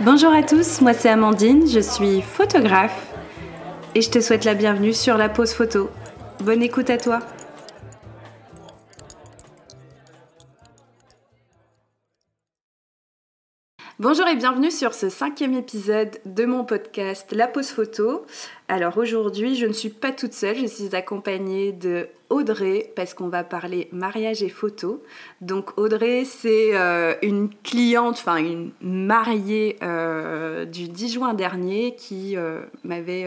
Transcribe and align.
Bonjour 0.00 0.32
à 0.32 0.42
tous, 0.42 0.80
moi 0.80 0.94
c'est 0.94 1.10
Amandine, 1.10 1.68
je 1.68 1.80
suis 1.80 2.22
photographe 2.22 3.06
et 3.94 4.00
je 4.00 4.10
te 4.10 4.20
souhaite 4.20 4.44
la 4.44 4.54
bienvenue 4.54 4.94
sur 4.94 5.16
la 5.18 5.28
pause 5.28 5.52
photo. 5.52 5.90
Bonne 6.40 6.62
écoute 6.62 6.88
à 6.88 6.96
toi. 6.96 7.20
Bonjour 14.00 14.26
et 14.28 14.34
bienvenue 14.34 14.70
sur 14.70 14.94
ce 14.94 15.10
cinquième 15.10 15.52
épisode 15.52 16.20
de 16.24 16.46
mon 16.46 16.64
podcast 16.64 17.32
La 17.32 17.46
pause 17.46 17.68
photo. 17.68 18.24
Alors 18.66 18.96
aujourd'hui, 18.96 19.56
je 19.56 19.66
ne 19.66 19.74
suis 19.74 19.90
pas 19.90 20.10
toute 20.10 20.32
seule, 20.32 20.56
je 20.56 20.64
suis 20.64 20.96
accompagnée 20.96 21.72
de 21.72 22.08
Audrey 22.30 22.94
parce 22.96 23.12
qu'on 23.12 23.28
va 23.28 23.44
parler 23.44 23.90
mariage 23.92 24.42
et 24.42 24.48
photo. 24.48 25.02
Donc 25.42 25.76
Audrey, 25.76 26.24
c'est 26.24 26.70
euh, 26.72 27.12
une 27.20 27.50
cliente, 27.62 28.14
enfin 28.14 28.36
une 28.36 28.72
mariée 28.80 29.76
euh, 29.82 30.64
du 30.64 30.88
10 30.88 31.12
juin 31.12 31.34
dernier 31.34 31.94
qui 31.94 32.38
euh, 32.38 32.62
m'avait 32.84 33.26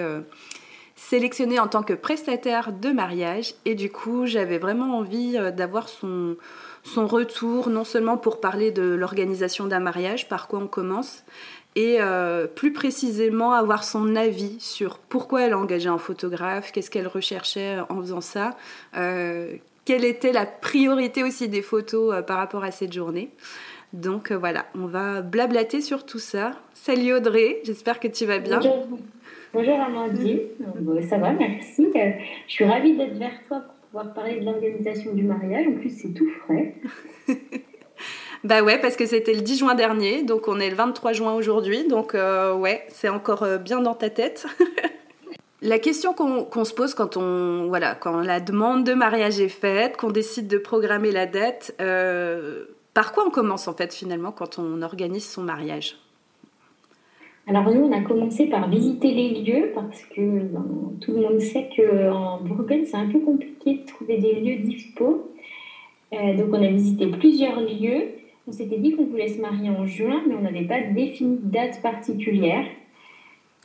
sélectionnée 0.95 1.59
en 1.59 1.67
tant 1.67 1.83
que 1.83 1.93
prestataire 1.93 2.73
de 2.73 2.89
mariage 2.89 3.53
et 3.65 3.75
du 3.75 3.91
coup, 3.91 4.25
j'avais 4.25 4.57
vraiment 4.57 4.97
envie 4.97 5.37
d'avoir 5.55 5.87
son 5.87 6.35
son 6.83 7.07
retour, 7.07 7.69
non 7.69 7.83
seulement 7.83 8.17
pour 8.17 8.39
parler 8.39 8.71
de 8.71 8.83
l'organisation 8.83 9.67
d'un 9.67 9.79
mariage, 9.79 10.27
par 10.27 10.47
quoi 10.47 10.59
on 10.59 10.67
commence, 10.67 11.23
et 11.75 11.97
euh, 11.99 12.45
plus 12.45 12.71
précisément 12.73 13.53
avoir 13.53 13.83
son 13.83 14.15
avis 14.15 14.59
sur 14.59 14.99
pourquoi 14.99 15.43
elle 15.43 15.53
a 15.53 15.57
engagé 15.57 15.89
un 15.89 15.97
photographe, 15.97 16.71
qu'est-ce 16.71 16.91
qu'elle 16.91 17.07
recherchait 17.07 17.77
en 17.89 18.01
faisant 18.01 18.21
ça, 18.21 18.57
euh, 18.95 19.53
quelle 19.85 20.05
était 20.05 20.31
la 20.31 20.45
priorité 20.45 21.23
aussi 21.23 21.49
des 21.49 21.61
photos 21.61 22.13
euh, 22.13 22.21
par 22.21 22.37
rapport 22.37 22.63
à 22.63 22.71
cette 22.71 22.93
journée. 22.93 23.29
Donc 23.93 24.31
voilà, 24.31 24.65
on 24.75 24.87
va 24.87 25.21
blablater 25.21 25.79
sur 25.79 26.05
tout 26.05 26.19
ça. 26.19 26.53
Salut 26.73 27.13
Audrey, 27.13 27.61
j'espère 27.63 27.99
que 27.99 28.07
tu 28.07 28.25
vas 28.25 28.39
bien. 28.39 28.57
Bonjour, 28.57 28.87
Bonjour 29.53 29.79
Amandine, 29.79 30.39
ça 31.07 31.19
va, 31.19 31.31
merci. 31.31 31.87
Je 32.47 32.51
suis 32.51 32.65
ravie 32.65 32.97
d'être 32.97 33.17
vers 33.17 33.39
toi 33.47 33.61
parler 34.01 34.39
de 34.39 34.45
l'organisation 34.45 35.13
du 35.13 35.23
mariage. 35.23 35.67
En 35.67 35.73
plus, 35.73 35.89
c'est 35.89 36.13
tout 36.13 36.29
frais. 36.43 36.75
bah 38.43 38.63
ouais, 38.63 38.79
parce 38.79 38.95
que 38.95 39.05
c'était 39.05 39.33
le 39.33 39.41
10 39.41 39.59
juin 39.59 39.75
dernier, 39.75 40.23
donc 40.23 40.47
on 40.47 40.59
est 40.59 40.69
le 40.69 40.75
23 40.75 41.13
juin 41.13 41.33
aujourd'hui, 41.33 41.87
donc 41.87 42.15
euh, 42.15 42.55
ouais, 42.55 42.85
c'est 42.89 43.09
encore 43.09 43.43
euh, 43.43 43.57
bien 43.57 43.81
dans 43.81 43.95
ta 43.95 44.09
tête. 44.09 44.47
la 45.61 45.79
question 45.79 46.13
qu'on 46.13 46.65
se 46.65 46.73
pose 46.73 46.93
quand 46.93 47.17
on 47.17 47.67
voilà 47.67 47.95
quand 47.95 48.19
la 48.19 48.39
demande 48.39 48.83
de 48.83 48.93
mariage 48.93 49.39
est 49.39 49.49
faite, 49.49 49.97
qu'on 49.97 50.11
décide 50.11 50.47
de 50.47 50.57
programmer 50.57 51.11
la 51.11 51.25
date, 51.25 51.73
euh, 51.79 52.65
par 52.93 53.13
quoi 53.13 53.25
on 53.25 53.31
commence 53.31 53.67
en 53.67 53.73
fait 53.73 53.93
finalement 53.93 54.31
quand 54.31 54.59
on 54.59 54.81
organise 54.81 55.27
son 55.27 55.43
mariage? 55.43 55.97
Alors 57.45 57.65
nous, 57.65 57.81
on 57.81 57.91
a 57.91 57.99
commencé 58.01 58.47
par 58.47 58.69
visiter 58.69 59.11
les 59.11 59.41
lieux 59.41 59.71
parce 59.75 60.01
que 60.05 60.21
ben, 60.21 60.65
tout 61.01 61.11
le 61.11 61.21
monde 61.21 61.41
sait 61.41 61.69
qu'en 61.75 62.39
Bourgogne, 62.41 62.85
c'est 62.85 62.95
un 62.95 63.09
peu 63.09 63.19
compliqué 63.19 63.79
de 63.79 63.85
trouver 63.85 64.17
des 64.17 64.35
lieux 64.39 64.63
dispo. 64.63 65.29
Euh, 66.13 66.37
donc 66.37 66.49
on 66.51 66.63
a 66.63 66.67
visité 66.67 67.07
plusieurs 67.07 67.59
lieux. 67.59 68.11
On 68.47 68.53
s'était 68.53 68.77
dit 68.77 68.95
qu'on 68.95 69.05
voulait 69.05 69.27
se 69.27 69.41
marier 69.41 69.69
en 69.69 69.85
juin, 69.85 70.23
mais 70.27 70.35
on 70.35 70.41
n'avait 70.41 70.65
pas 70.65 70.81
défini 70.81 71.37
de 71.37 71.51
date 71.51 71.81
particulière. 71.81 72.65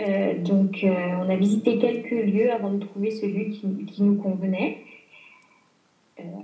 Euh, 0.00 0.34
donc 0.42 0.82
euh, 0.82 0.94
on 1.24 1.30
a 1.30 1.36
visité 1.36 1.78
quelques 1.78 2.10
lieux 2.10 2.50
avant 2.52 2.72
de 2.72 2.84
trouver 2.84 3.12
celui 3.12 3.50
qui, 3.50 3.84
qui 3.86 4.02
nous 4.02 4.16
convenait. 4.16 4.78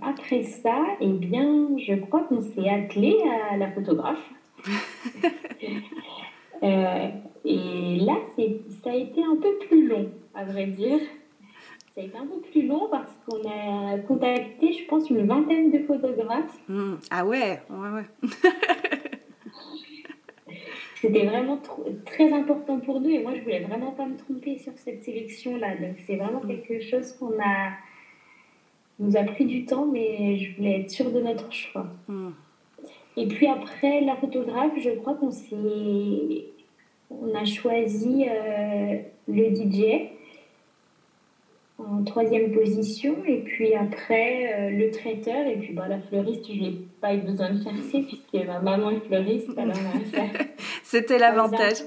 après 0.03 0.45
ça, 0.45 0.79
eh 1.01 1.13
bien, 1.13 1.69
je 1.79 1.95
crois 1.95 2.21
qu'on 2.29 2.43
s'est 2.43 2.69
attelé 2.69 3.17
à 3.51 3.57
la 3.57 3.73
photographe. 3.73 4.31
Euh, 6.65 7.09
et 7.45 7.97
là, 8.01 8.17
ça 8.83 8.91
a 8.91 8.95
été 8.95 9.23
un 9.23 9.37
peu 9.37 9.59
plus 9.67 9.87
long, 9.87 10.11
à 10.35 10.45
vrai 10.45 10.67
dire. 10.67 10.99
Ça 11.95 12.01
a 12.01 12.05
été 12.05 12.17
un 12.17 12.27
peu 12.27 12.41
plus 12.41 12.67
long 12.67 12.89
parce 12.91 13.17
qu'on 13.25 13.49
a 13.49 13.99
contacté, 13.99 14.73
je 14.73 14.85
pense, 14.87 15.09
une 15.11 15.27
vingtaine 15.27 15.71
de 15.71 15.79
photographes. 15.81 16.59
Hmm. 16.69 16.95
Ah 17.11 17.25
ouais, 17.25 17.61
ouais, 17.71 17.89
ouais. 17.91 18.07
C'était 20.97 21.27
vraiment 21.27 21.61
très 22.07 22.33
important 22.33 22.81
pour 22.81 23.01
nous 23.01 23.11
et 23.11 23.19
moi, 23.19 23.35
je 23.37 23.43
voulais 23.43 23.61
vraiment 23.61 23.93
pas 23.93 24.07
me 24.07 24.17
tromper 24.17 24.59
sur 24.59 24.73
cette 24.77 25.05
sélection-là. 25.05 25.77
Donc, 25.77 25.97
c'est 26.07 26.17
vraiment 26.17 26.41
hmm. 26.41 26.49
quelque 26.49 26.81
chose 26.81 27.13
qu'on 27.13 27.39
a 27.39 27.73
nous 28.99 29.17
a 29.17 29.25
pris 29.25 29.45
du 29.45 29.65
temps, 29.65 29.87
mais 29.87 30.39
je 30.39 30.57
voulais 30.57 30.81
être 30.81 30.91
sûre 30.91 31.11
de 31.11 31.21
notre 31.21 31.53
choix. 31.53 31.87
Hmm. 32.09 32.31
Et 33.17 33.29
puis 33.29 33.47
après, 33.47 34.01
la 34.01 34.17
photographe, 34.17 34.73
je 34.79 34.91
crois 34.91 35.15
qu'on 35.15 35.31
s'est 35.31 36.47
on 37.23 37.35
a 37.35 37.45
choisi 37.45 38.27
euh, 38.29 38.99
le 39.29 39.55
DJ 39.55 40.11
en 41.79 42.05
troisième 42.05 42.53
position 42.53 43.17
et 43.27 43.41
puis 43.41 43.75
après 43.75 44.55
euh, 44.55 44.71
le 44.71 44.91
traiteur 44.91 45.47
et 45.47 45.57
puis 45.57 45.73
bah, 45.73 45.89
la 45.89 45.99
fleuriste 45.99 46.47
je 46.47 46.61
n'ai 46.61 46.79
pas 47.01 47.15
eu 47.15 47.19
besoin 47.19 47.51
de 47.51 47.63
chercher 47.63 48.03
puisque 48.03 48.47
ma 48.47 48.61
maman 48.61 48.91
est 48.91 49.01
fleuriste 49.01 49.51
alors 49.59 49.77
c'était 50.83 51.19
l'avantage. 51.19 51.79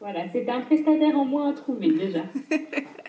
voilà 0.00 0.28
c'était 0.28 0.50
un 0.50 0.60
prestataire 0.60 1.18
en 1.18 1.24
moins 1.24 1.50
à 1.50 1.54
trouver 1.54 1.90
déjà 1.90 2.22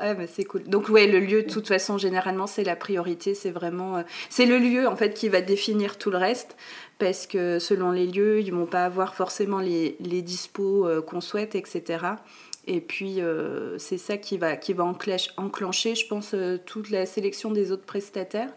ah, 0.00 0.14
bah, 0.14 0.24
c'est 0.26 0.44
cool. 0.44 0.64
Donc 0.64 0.88
ouais, 0.88 1.06
le 1.06 1.20
lieu, 1.20 1.42
de 1.42 1.50
toute 1.50 1.68
façon, 1.68 1.98
généralement, 1.98 2.46
c'est 2.46 2.64
la 2.64 2.76
priorité. 2.76 3.34
C'est 3.34 3.50
vraiment, 3.50 3.98
euh, 3.98 4.02
c'est 4.28 4.46
le 4.46 4.58
lieu 4.58 4.86
en 4.86 4.96
fait 4.96 5.14
qui 5.14 5.28
va 5.28 5.40
définir 5.40 5.98
tout 5.98 6.10
le 6.10 6.18
reste 6.18 6.56
parce 6.98 7.26
que 7.26 7.58
selon 7.58 7.90
les 7.90 8.06
lieux, 8.06 8.40
ils 8.40 8.52
vont 8.52 8.66
pas 8.66 8.84
avoir 8.84 9.14
forcément 9.14 9.58
les, 9.58 9.96
les 10.00 10.22
dispos 10.22 10.86
euh, 10.86 11.00
qu'on 11.00 11.20
souhaite, 11.20 11.54
etc. 11.54 12.04
Et 12.66 12.80
puis, 12.80 13.20
euh, 13.20 13.78
c'est 13.78 13.98
ça 13.98 14.16
qui 14.16 14.36
va, 14.36 14.56
qui 14.56 14.74
va 14.74 14.84
enclencher, 14.84 15.94
je 15.94 16.06
pense, 16.06 16.34
toute 16.66 16.90
la 16.90 17.06
sélection 17.06 17.50
des 17.50 17.72
autres 17.72 17.86
prestataires. 17.86 18.52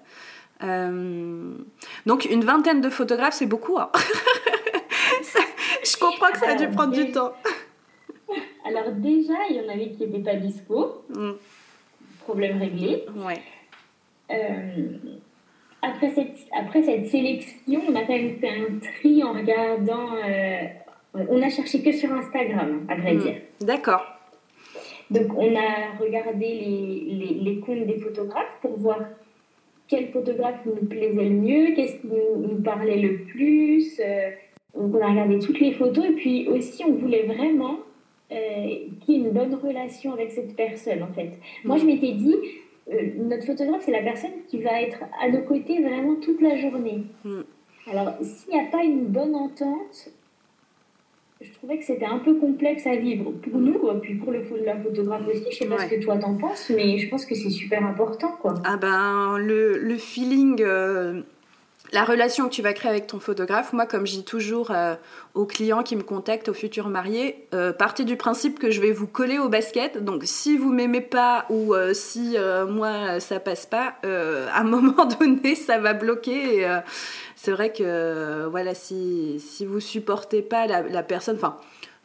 donc, 0.62 2.26
une 2.26 2.44
vingtaine 2.44 2.82
de 2.82 2.90
photographes, 2.90 3.36
c'est 3.36 3.46
beaucoup. 3.46 3.80
Hein. 3.80 3.92
je 5.84 5.98
comprends 5.98 6.32
que 6.32 6.40
ça 6.40 6.50
a 6.50 6.56
dû 6.56 6.68
prendre 6.70 6.94
du 6.94 7.12
temps. 7.12 7.34
Alors, 8.66 8.92
déjà, 8.92 9.34
il 9.50 9.58
y 9.58 9.60
en 9.60 9.70
avait 9.70 9.90
qui 9.92 10.06
n'étaient 10.06 10.24
pas 10.24 10.36
dispo. 10.36 11.04
Mm. 11.10 11.32
Problème 12.26 12.60
réglé. 12.60 13.06
Ouais 13.16 13.42
après 15.84 16.10
cette, 16.12 16.36
après 16.58 16.82
cette 16.82 17.08
sélection, 17.08 17.82
on 17.88 17.96
a 17.96 18.04
quand 18.04 18.14
même 18.14 18.38
fait 18.38 18.50
un 18.50 18.80
tri 18.80 19.22
en 19.22 19.34
regardant. 19.34 20.16
Euh, 20.26 20.62
on 21.14 21.42
a 21.42 21.50
cherché 21.50 21.84
que 21.84 21.92
sur 21.92 22.12
Instagram, 22.12 22.86
à 22.90 22.96
vrai 22.96 23.14
hmm. 23.14 23.20
dire. 23.20 23.36
D'accord. 23.62 24.04
Donc, 25.12 25.32
on 25.38 25.56
a 25.56 25.98
regardé 26.00 26.48
les, 26.48 27.14
les, 27.14 27.34
les, 27.36 27.60
comptes 27.60 27.86
des 27.86 28.00
photographes 28.00 28.58
pour 28.62 28.80
voir 28.80 29.00
quel 29.88 30.08
photographe 30.08 30.66
nous 30.66 30.88
plaisait 30.88 31.26
le 31.26 31.30
mieux, 31.30 31.76
qu'est-ce 31.76 31.98
qui 31.98 32.08
nous, 32.08 32.62
parlait 32.64 33.00
le 33.00 33.26
plus. 33.26 34.00
Euh, 34.00 34.32
donc, 34.76 34.96
on 34.96 35.02
a 35.02 35.10
regardé 35.10 35.38
toutes 35.38 35.60
les 35.60 35.74
photos 35.74 36.06
et 36.06 36.14
puis 36.14 36.48
aussi, 36.48 36.84
on 36.84 36.94
voulait 36.94 37.24
vraiment 37.24 37.78
euh, 38.34 38.76
qu'il 39.02 39.16
y 39.16 39.18
ait 39.18 39.28
une 39.28 39.32
bonne 39.32 39.56
relation 39.56 40.14
avec 40.14 40.32
cette 40.32 40.56
personne, 40.56 41.04
en 41.04 41.14
fait. 41.14 41.32
Moi, 41.64 41.78
je 41.78 41.86
m'étais 41.86 42.14
dit, 42.14 42.36
euh, 42.92 43.12
notre 43.18 43.46
photographe, 43.46 43.84
c'est 43.86 43.92
la 43.92 44.02
personne 44.02 44.32
qui 44.48 44.62
va 44.62 44.82
être 44.82 45.04
à 45.22 45.30
nos 45.30 45.42
côtés 45.42 45.82
vraiment 45.82 46.16
toute 46.16 46.42
la 46.42 46.58
journée. 46.58 47.04
Hmm. 47.24 47.42
Alors, 47.92 48.14
s'il 48.22 48.54
n'y 48.54 48.60
a 48.60 48.66
pas 48.72 48.84
une 48.84 49.06
bonne 49.06 49.36
entente, 49.36 50.10
je 51.42 51.52
trouvais 51.52 51.78
que 51.78 51.84
c'était 51.84 52.06
un 52.06 52.20
peu 52.20 52.36
complexe 52.36 52.88
à 52.88 52.96
vivre 52.96 53.32
pour 53.32 53.60
nous, 53.60 53.80
puis 54.02 54.16
pour 54.16 54.32
le, 54.32 54.44
la 54.64 54.78
photographe 54.78 55.28
aussi. 55.28 55.46
Je 55.52 55.58
sais 55.58 55.68
pas 55.68 55.78
ce 55.78 55.94
que 55.94 56.02
toi 56.02 56.18
t'en 56.18 56.36
penses, 56.36 56.72
mais 56.74 56.98
je 56.98 57.10
pense 57.10 57.26
que 57.26 57.36
c'est 57.36 57.50
super 57.50 57.86
important. 57.86 58.32
Quoi. 58.42 58.56
Ah 58.66 58.78
ben, 58.78 59.38
le, 59.38 59.78
le 59.78 59.98
feeling. 59.98 60.62
Euh, 60.62 61.22
la 61.94 62.04
relation 62.04 62.50
que 62.50 62.54
tu 62.54 62.64
vas 62.64 62.74
créer 62.74 62.90
avec 62.90 63.06
ton 63.06 63.20
photographe, 63.20 63.72
moi, 63.72 63.86
comme 63.86 64.08
je 64.08 64.14
dis 64.14 64.24
toujours 64.26 64.72
euh, 64.72 64.96
aux 65.36 65.46
clients 65.46 65.84
qui 65.84 65.96
me 65.96 66.02
contactent, 66.02 66.50
aux 66.50 66.54
futurs 66.54 66.90
mariés, 66.90 67.48
euh, 67.54 67.72
partez 67.72 68.04
du 68.04 68.18
principe 68.18 68.58
que 68.58 68.72
je 68.72 68.82
vais 68.82 68.92
vous 68.92 69.06
coller 69.06 69.38
au 69.38 69.48
basket. 69.48 70.04
Donc, 70.04 70.24
si 70.26 70.58
vous 70.58 70.74
m'aimez 70.74 71.02
pas 71.02 71.46
ou 71.50 71.76
euh, 71.76 71.94
si 71.94 72.36
moi 72.68 73.20
ça 73.20 73.40
passe 73.40 73.68
pas, 73.68 73.94
à 74.04 74.60
un 74.60 74.64
moment 74.64 75.06
donné, 75.06 75.54
ça 75.54 75.78
va 75.78 75.94
bloquer. 75.94 76.68
c'est 77.36 77.52
vrai 77.52 77.72
que 77.72 78.48
voilà, 78.48 78.74
si, 78.74 79.40
si 79.40 79.66
vous 79.66 79.80
supportez 79.80 80.42
pas 80.42 80.66
la, 80.66 80.82
la 80.82 81.04
personne, 81.04 81.36
enfin 81.36 81.58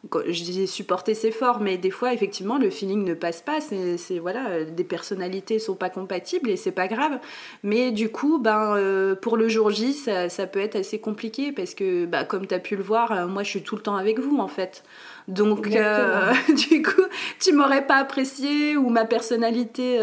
je 0.03 0.43
dis 0.43 0.65
supporter 0.65 1.13
c'est 1.13 1.31
fort, 1.31 1.59
mais 1.59 1.77
des 1.77 1.91
fois 1.91 2.13
effectivement 2.13 2.57
le 2.57 2.69
feeling 2.69 3.03
ne 3.03 3.13
passe 3.13 3.41
pas. 3.41 3.59
C'est 3.59 4.19
voilà, 4.19 4.63
des 4.63 4.83
personnalités 4.83 5.59
sont 5.59 5.75
pas 5.75 5.89
compatibles 5.89 6.49
et 6.49 6.55
c'est 6.55 6.71
pas 6.71 6.87
grave. 6.87 7.19
Mais 7.63 7.91
du 7.91 8.09
coup, 8.09 8.39
ben 8.39 8.75
euh, 8.77 9.15
pour 9.15 9.35
le 9.35 9.49
jour 9.49 9.69
J, 9.71 9.93
ça, 9.93 10.29
ça, 10.29 10.47
peut 10.47 10.59
être 10.59 10.77
assez 10.77 10.99
compliqué 10.99 11.51
parce 11.51 11.73
que 11.73 12.05
bah, 12.05 12.23
comme 12.23 12.47
tu 12.47 12.55
as 12.55 12.59
pu 12.59 12.77
le 12.77 12.83
voir, 12.83 13.11
euh, 13.11 13.27
moi 13.27 13.43
je 13.43 13.49
suis 13.49 13.61
tout 13.61 13.75
le 13.75 13.81
temps 13.81 13.97
avec 13.97 14.19
vous 14.19 14.37
en 14.37 14.47
fait. 14.47 14.83
Donc, 15.27 15.67
euh, 15.67 16.33
du 16.69 16.81
coup, 16.81 17.03
tu 17.39 17.53
m'aurais 17.53 17.85
pas 17.85 17.97
apprécié 17.97 18.77
ou 18.77 18.89
ma 18.89 19.05
personnalité, 19.05 19.99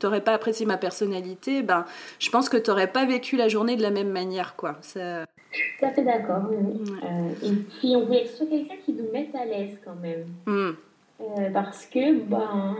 t'aurais 0.00 0.22
pas 0.22 0.32
apprécié 0.32 0.66
ma 0.66 0.78
personnalité, 0.78 1.62
ben, 1.62 1.84
je 2.18 2.30
pense 2.30 2.48
que 2.48 2.56
t'aurais 2.56 2.90
pas 2.90 3.04
vécu 3.04 3.36
la 3.36 3.48
journée 3.48 3.76
de 3.76 3.82
la 3.82 3.90
même 3.90 4.10
manière, 4.10 4.56
quoi. 4.56 4.78
Ça... 4.80 5.26
Tout 5.78 5.84
à 5.84 5.90
fait 5.90 6.02
d'accord. 6.02 6.50
et 6.52 7.52
puis, 7.78 7.96
on 7.96 8.06
voulait 8.06 8.24
être 8.24 8.48
quelqu'un 8.48 8.76
qui 8.84 8.92
nous 8.92 9.10
mette 9.12 9.34
à 9.34 9.44
l'aise 9.44 9.80
quand 9.84 9.96
même. 9.96 10.26
Hmm. 10.46 11.52
parce 11.52 11.86
que, 11.86 12.20
ben, 12.20 12.76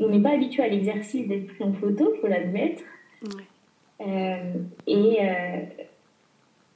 on 0.00 0.08
n'est 0.08 0.22
pas 0.22 0.30
habitué 0.30 0.62
à 0.62 0.68
l'exercice 0.68 1.28
d'être 1.28 1.46
pris 1.48 1.64
en 1.64 1.72
photo, 1.72 2.12
il 2.14 2.20
faut 2.20 2.26
l'admettre. 2.26 2.82
et 4.86 5.18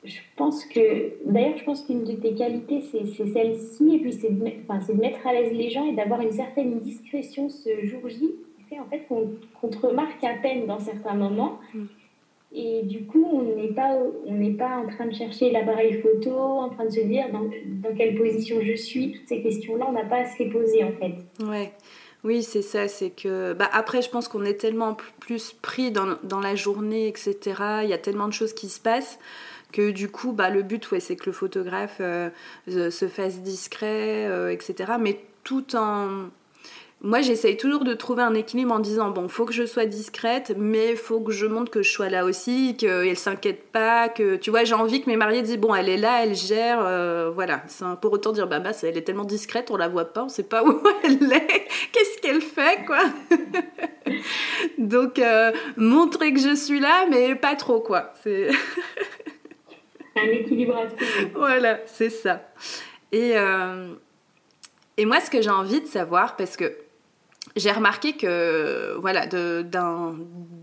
je 0.05 0.21
pense 0.37 0.65
que, 0.67 1.15
d'ailleurs, 1.25 1.57
je 1.57 1.65
pense 1.65 1.83
qu'une 1.83 2.05
de 2.05 2.13
tes 2.13 2.35
qualités, 2.35 2.83
c'est 2.83 3.27
celle-ci, 3.27 3.95
et 3.95 3.99
puis 4.01 4.13
c'est 4.13 4.31
de, 4.31 4.39
de, 4.39 5.01
mettre 5.01 5.27
à 5.27 5.33
l'aise 5.33 5.53
les 5.53 5.71
gens 5.71 5.87
et 5.87 5.95
d'avoir 5.95 6.21
une 6.21 6.33
certaine 6.33 6.79
discrétion 6.81 7.49
ce 7.49 7.87
jour 7.87 8.07
J, 8.09 8.19
qui 8.19 8.65
fait 8.69 8.79
en 8.79 8.85
fait 8.85 9.07
qu'on 9.09 9.69
te 9.69 9.79
remarque 9.79 10.23
à 10.23 10.35
peine 10.35 10.67
dans 10.67 10.79
certains 10.79 11.15
moments. 11.15 11.59
Mm. 11.73 11.85
Et 12.55 12.83
du 12.83 13.05
coup, 13.07 13.27
on 13.33 13.43
n'est 13.43 13.73
pas, 13.73 13.99
on 14.27 14.55
pas 14.55 14.77
en 14.77 14.87
train 14.87 15.07
de 15.07 15.15
chercher 15.15 15.51
l'appareil 15.51 16.01
photo, 16.01 16.31
en 16.31 16.69
train 16.69 16.85
de 16.85 16.91
se 16.91 17.01
dire 17.01 17.25
dans, 17.33 17.51
dans 17.67 17.97
quelle 17.97 18.15
position 18.15 18.61
je 18.63 18.77
suis, 18.77 19.13
toutes 19.13 19.29
ces 19.29 19.43
questions-là, 19.43 19.87
on 19.89 19.93
n'a 19.93 20.05
pas 20.05 20.19
à 20.19 20.25
se 20.25 20.41
les 20.41 20.51
poser 20.51 20.85
en 20.85 20.93
fait. 20.93 21.45
Ouais. 21.45 21.73
Oui, 22.23 22.43
c'est 22.43 22.63
ça, 22.63 22.89
c'est 22.89 23.11
que... 23.11 23.53
Bah, 23.53 23.69
après, 23.73 24.01
je 24.01 24.09
pense 24.09 24.29
qu'on 24.29 24.45
est 24.45 24.55
tellement 24.55 24.97
plus 25.21 25.53
pris 25.61 25.91
dans, 25.91 26.17
dans 26.23 26.41
la 26.41 26.55
journée, 26.55 27.07
etc. 27.07 27.37
Il 27.83 27.91
y 27.91 27.93
a 27.93 27.99
tellement 27.99 28.29
de 28.29 28.33
choses 28.33 28.55
qui 28.55 28.69
se 28.69 28.81
passent 28.81 29.19
que 29.73 29.91
du 29.91 30.09
coup, 30.09 30.33
bah, 30.33 30.49
le 30.49 30.63
but, 30.63 30.91
ouais, 30.91 31.01
c'est 31.01 31.17
que 31.17 31.27
le 31.27 31.33
photographe 31.33 31.99
euh, 32.01 32.31
se 32.67 33.09
fasse 33.09 33.41
discret, 33.41 34.27
euh, 34.27 34.51
etc. 34.51 34.93
Mais 34.99 35.21
tout 35.43 35.77
en... 35.77 36.29
Moi, 37.05 37.21
j'essaye 37.21 37.59
toujours 37.59 37.85
de 37.85 37.93
trouver 37.93 38.23
un 38.23 38.33
équilibre 38.33 38.73
en 38.73 38.79
disant, 38.79 39.11
bon, 39.11 39.29
faut 39.29 39.45
que 39.45 39.53
je 39.53 39.67
sois 39.67 39.85
discrète, 39.85 40.55
mais 40.57 40.97
faut 40.97 41.21
que 41.21 41.33
je 41.33 41.45
montre 41.45 41.71
que 41.71 41.83
je 41.83 41.91
sois 41.91 42.09
là 42.09 42.25
aussi, 42.25 42.79
qu'elle 42.79 43.19
s'inquiète 43.19 43.71
pas, 43.71 44.09
que, 44.09 44.37
tu 44.37 44.49
vois, 44.49 44.65
j'ai 44.65 44.73
envie 44.73 45.03
que 45.03 45.11
mes 45.11 45.17
mariés 45.17 45.43
disent, 45.43 45.59
bon, 45.59 45.75
elle 45.75 45.91
est 45.91 45.99
là, 45.99 46.25
elle 46.25 46.35
gère, 46.35 46.79
euh, 46.81 47.31
voilà. 47.31 47.63
Pour 48.01 48.15
autant 48.15 48.33
dire, 48.33 48.47
bah, 48.47 48.59
bah, 48.59 48.71
elle 48.83 48.97
est 48.97 49.03
tellement 49.03 49.27
discrète, 49.27 49.71
on 49.71 49.77
la 49.77 49.89
voit 49.89 50.15
pas, 50.15 50.25
on 50.25 50.31
sait 50.31 50.45
pas 50.45 50.65
où 50.67 50.81
elle 51.05 51.31
est, 51.31 51.69
qu'est-ce 51.93 52.23
qu'elle 52.23 52.41
fait, 52.41 52.87
quoi. 52.87 53.05
Donc, 54.79 55.21
montrer 55.77 56.33
que 56.33 56.41
je 56.41 56.55
suis 56.55 56.81
là, 56.81 57.05
mais 57.11 57.35
pas 57.35 57.55
trop, 57.55 57.81
quoi. 57.81 58.15
C'est... 58.23 58.49
un 60.17 60.23
équilibre 60.23 60.79
à 60.79 60.87
Voilà, 61.35 61.81
c'est 61.85 62.09
ça. 62.09 62.49
Et, 63.13 63.33
euh, 63.37 63.93
et 64.97 65.05
moi, 65.05 65.21
ce 65.21 65.29
que 65.29 65.43
j'ai 65.43 65.51
envie 65.51 65.83
de 65.83 65.87
savoir, 65.87 66.37
parce 66.37 66.57
que 66.57 66.73
j'ai 67.57 67.71
remarqué 67.71 68.15
que, 68.15 68.97
voilà, 69.01 69.27
d'un 69.27 70.15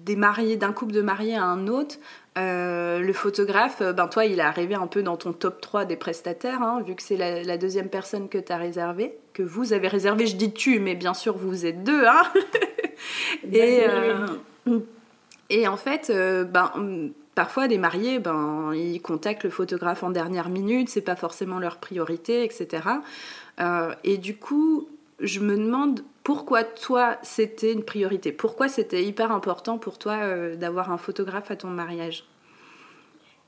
des 0.06 0.16
mariés, 0.16 0.58
d'un 0.58 0.74
couple 0.74 0.94
de 0.94 1.02
mariés 1.02 1.36
à 1.36 1.44
un 1.44 1.68
autre, 1.68 1.96
euh, 2.38 3.00
le 3.00 3.14
photographe, 3.14 3.82
ben 3.82 4.08
toi, 4.08 4.26
il 4.26 4.40
est 4.40 4.44
arrivé 4.44 4.76
un 4.76 4.88
peu 4.88 5.04
dans 5.04 5.16
ton 5.16 5.32
top 5.32 5.62
3 5.62 5.86
des 5.86 5.96
prestataires, 5.96 6.62
hein, 6.62 6.82
vu 6.86 6.96
que 6.96 7.04
c'est 7.04 7.18
la, 7.18 7.58
deuxième 7.58 7.90
personne 7.90 8.30
que 8.30 8.38
tu 8.38 8.52
as 8.52 8.58
réservée, 8.58 9.18
que 9.34 9.44
vous 9.44 9.74
avez 9.74 9.88
réservé. 9.88 10.28
Je 10.28 10.36
dis 10.36 10.52
tu, 10.52 10.80
mais 10.80 10.96
bien 10.96 11.14
sûr, 11.14 11.38
vous 11.38 11.66
êtes 11.66 11.84
deux. 11.84 12.06
Hein 12.06 12.24
et, 13.52 13.82
euh, 13.88 14.28
et 15.50 15.68
en 15.68 15.78
fait, 15.78 16.12
ben, 16.12 16.72
parfois 17.36 17.68
des 17.68 17.78
mariés, 17.78 18.20
ben, 18.20 18.72
ils 18.74 19.02
contactent 19.02 19.44
le 19.44 19.50
photographe 19.50 20.04
en 20.04 20.10
dernière 20.10 20.50
minute, 20.50 20.90
c'est 20.90 21.02
pas 21.02 21.16
forcément 21.16 21.60
leur 21.60 21.78
priorité, 21.78 22.44
etc. 22.44 22.84
Euh, 23.60 23.94
et 24.04 24.18
du 24.18 24.36
coup, 24.36 24.88
je 25.20 25.40
me 25.40 25.56
demande 25.58 26.02
pourquoi 26.24 26.64
toi 26.64 27.18
c'était 27.24 27.74
une 27.74 27.84
priorité, 27.84 28.32
pourquoi 28.32 28.68
c'était 28.68 29.04
hyper 29.04 29.32
important 29.32 29.78
pour 29.78 29.98
toi 29.98 30.18
euh, 30.22 30.56
d'avoir 30.56 30.92
un 30.92 30.98
photographe 30.98 31.52
à 31.52 31.56
ton 31.56 31.70
mariage? 31.70 32.26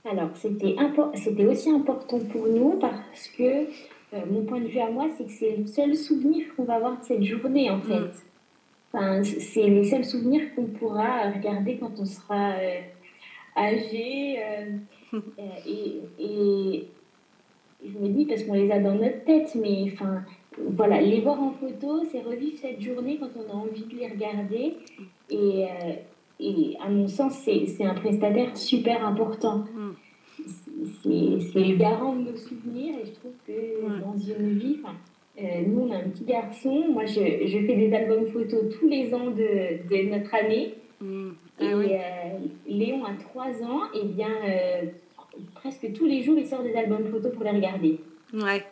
Alors, 0.05 0.29
c'était, 0.35 1.45
aussi 1.45 1.69
important 1.69 2.19
pour 2.19 2.47
nous 2.47 2.77
parce 2.79 3.29
que 3.37 3.43
euh, 3.43 4.25
mon 4.29 4.43
point 4.43 4.59
de 4.59 4.67
vue 4.67 4.79
à 4.79 4.89
moi, 4.89 5.07
c'est 5.17 5.25
que 5.25 5.31
c'est 5.31 5.55
le 5.55 5.65
seul 5.65 5.95
souvenir 5.95 6.45
qu'on 6.55 6.65
va 6.65 6.75
avoir 6.75 6.99
de 6.99 7.03
cette 7.05 7.23
journée 7.23 7.69
en 7.69 7.79
fait. 7.79 7.99
Mm. 7.99 8.11
Enfin, 8.93 9.23
c'est 9.23 9.67
les 9.67 9.85
seuls 9.85 10.05
souvenirs 10.05 10.53
qu'on 10.55 10.65
pourra 10.65 11.31
regarder 11.31 11.77
quand 11.77 11.93
on 11.97 12.05
sera. 12.05 12.51
Euh, 12.51 12.81
euh, 13.57 14.77
et, 15.67 16.01
et, 16.19 16.87
je 17.85 17.97
me 17.97 18.09
dis, 18.09 18.25
parce 18.25 18.43
qu'on 18.43 18.53
les 18.53 18.71
a 18.71 18.79
dans 18.79 18.95
notre 18.95 19.23
tête, 19.23 19.55
mais 19.55 19.91
enfin, 19.93 20.23
voilà, 20.75 21.01
les 21.01 21.21
voir 21.21 21.41
en 21.41 21.51
photo, 21.51 22.03
c'est 22.11 22.21
revivre 22.21 22.57
cette 22.57 22.81
journée 22.81 23.17
quand 23.19 23.29
on 23.35 23.51
a 23.51 23.55
envie 23.55 23.83
de 23.83 23.95
les 23.95 24.07
regarder. 24.07 24.73
Et, 25.29 25.65
euh, 25.65 25.93
et 26.39 26.77
à 26.83 26.89
mon 26.89 27.07
sens, 27.07 27.33
c'est 27.43 27.85
un 27.85 27.93
prestataire 27.93 28.55
super 28.57 29.05
important. 29.05 29.65
C'est 31.01 31.09
le 31.09 31.77
garant 31.77 32.15
de 32.15 32.31
nos 32.31 32.37
souvenirs 32.37 32.95
et 33.01 33.05
je 33.05 33.11
trouve 33.11 33.33
que 33.47 34.01
dans 34.01 34.17
une 34.17 34.57
vie, 34.57 34.79
nous 35.67 35.81
on 35.81 35.91
a 35.91 35.97
un 35.97 36.09
petit 36.09 36.25
garçon, 36.25 36.85
moi 36.89 37.05
je, 37.05 37.47
je, 37.47 37.65
fais 37.65 37.75
des 37.75 37.93
albums 37.93 38.27
photos 38.27 38.75
tous 38.77 38.87
les 38.87 39.13
ans 39.13 39.31
de, 39.31 39.87
de 39.87 40.09
notre 40.09 40.33
année. 40.35 40.75
Mm. 41.03 41.31
Et 41.59 41.65
ah 41.65 41.75
euh, 41.75 42.39
Léon 42.67 43.05
a 43.05 43.13
3 43.13 43.63
ans, 43.63 43.81
et 43.93 44.05
bien 44.05 44.29
euh, 44.47 44.85
presque 45.55 45.91
tous 45.93 46.05
les 46.05 46.23
jours 46.23 46.37
il 46.37 46.47
sort 46.47 46.63
des 46.63 46.75
albums 46.75 47.05
photos 47.07 47.33
pour 47.33 47.43
les 47.43 47.51
regarder. 47.51 47.99
Ouais. 48.33 48.63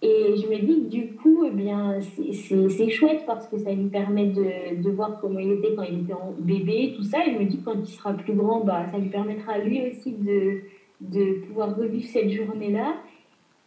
Et 0.00 0.36
je 0.36 0.46
me 0.46 0.58
dis 0.58 0.82
que 0.82 0.88
du 0.88 1.14
coup, 1.14 1.44
eh 1.44 1.50
bien, 1.50 1.98
c'est 2.00 2.88
chouette 2.88 3.24
parce 3.26 3.48
que 3.48 3.58
ça 3.58 3.72
lui 3.72 3.88
permet 3.88 4.26
de, 4.26 4.80
de, 4.80 4.90
voir 4.90 5.18
comment 5.20 5.40
il 5.40 5.52
était 5.52 5.74
quand 5.74 5.82
il 5.82 6.00
était 6.00 6.12
en 6.12 6.34
bébé, 6.38 6.94
tout 6.96 7.02
ça. 7.02 7.26
Et 7.26 7.34
je 7.34 7.38
me 7.38 7.44
dis 7.46 7.58
que 7.58 7.64
quand 7.64 7.80
il 7.80 7.86
sera 7.86 8.12
plus 8.12 8.34
grand, 8.34 8.60
bah, 8.60 8.86
ça 8.92 8.98
lui 8.98 9.08
permettra 9.08 9.58
lui 9.58 9.82
aussi 9.90 10.12
de, 10.12 10.60
de 11.00 11.40
pouvoir 11.46 11.76
revivre 11.76 12.06
cette 12.06 12.30
journée-là. 12.30 12.94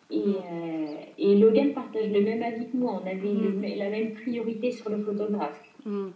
Et, 0.09 0.19
euh, 0.19 0.85
et, 1.17 1.35
Logan 1.37 1.73
partage 1.73 2.09
le 2.11 2.21
même 2.21 2.41
avis 2.41 2.69
que 2.69 2.77
moi. 2.77 3.01
On 3.03 3.07
avait 3.07 3.15
mm. 3.15 3.77
la 3.77 3.89
même 3.89 4.13
priorité 4.13 4.71
sur 4.71 4.89
le 4.89 5.03
photographe. 5.03 5.61
Mm 5.85 6.09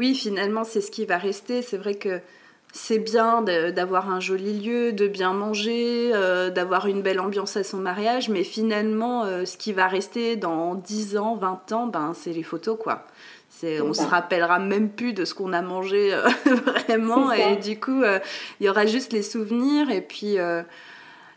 oui, 0.00 0.14
finalement, 0.14 0.64
c'est 0.64 0.80
ce 0.80 0.90
qui 0.90 1.04
va 1.04 1.18
rester. 1.18 1.60
C'est 1.60 1.76
vrai 1.76 1.94
que 1.94 2.20
c'est 2.72 2.98
bien 2.98 3.42
d'avoir 3.42 4.10
un 4.10 4.20
joli 4.20 4.58
lieu, 4.60 4.92
de 4.92 5.08
bien 5.08 5.32
manger, 5.32 6.10
euh, 6.14 6.50
d'avoir 6.50 6.86
une 6.86 7.02
belle 7.02 7.20
ambiance 7.20 7.56
à 7.56 7.64
son 7.64 7.78
mariage, 7.78 8.28
mais 8.28 8.44
finalement, 8.44 9.24
euh, 9.24 9.44
ce 9.44 9.56
qui 9.56 9.72
va 9.72 9.88
rester 9.88 10.36
dans 10.36 10.74
10 10.74 11.16
ans, 11.16 11.34
20 11.34 11.72
ans, 11.72 11.86
ben, 11.86 12.12
c'est 12.14 12.32
les 12.32 12.42
photos, 12.42 12.78
quoi. 12.78 13.06
On 13.82 13.92
se 13.92 14.02
rappellera 14.02 14.58
même 14.58 14.88
plus 14.88 15.12
de 15.12 15.26
ce 15.26 15.34
qu'on 15.34 15.52
a 15.52 15.60
mangé 15.60 16.14
euh, 16.14 16.26
vraiment, 16.64 17.30
et 17.30 17.56
du 17.56 17.78
coup, 17.78 18.02
il 18.60 18.66
y 18.66 18.70
aura 18.70 18.86
juste 18.86 19.12
les 19.12 19.22
souvenirs, 19.22 19.90
et 19.90 20.00
puis 20.00 20.38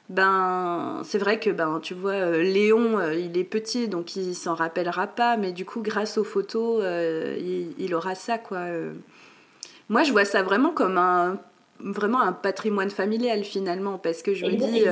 ben 0.10 1.02
c'est 1.04 1.18
vrai 1.18 1.40
que 1.40 1.50
ben 1.50 1.80
tu 1.82 1.94
vois 1.94 2.32
Léon 2.38 3.00
il 3.14 3.38
est 3.38 3.46
petit 3.46 3.88
donc 3.88 4.18
il 4.18 4.36
s'en 4.36 4.54
rappellera 4.54 5.08
pas 5.08 5.38
mais 5.38 5.54
du 5.54 5.64
coup 5.64 5.82
grâce 5.82 6.18
aux 6.18 6.26
photos 6.26 6.82
euh, 6.84 7.38
il, 7.78 7.96
aura 7.96 8.14
ça 8.14 8.38
quoi 8.38 8.66
moi 9.90 10.04
je 10.04 10.12
vois 10.12 10.26
ça 10.26 10.44
vraiment 10.44 10.72
comme 10.72 10.98
un 10.98 11.40
vraiment 11.80 12.22
un 12.22 12.32
patrimoine 12.32 12.90
familial 12.90 13.44
finalement 13.44 13.98
parce 13.98 14.22
que 14.22 14.34
je 14.34 14.46
me 14.46 14.56
dis 14.56 14.86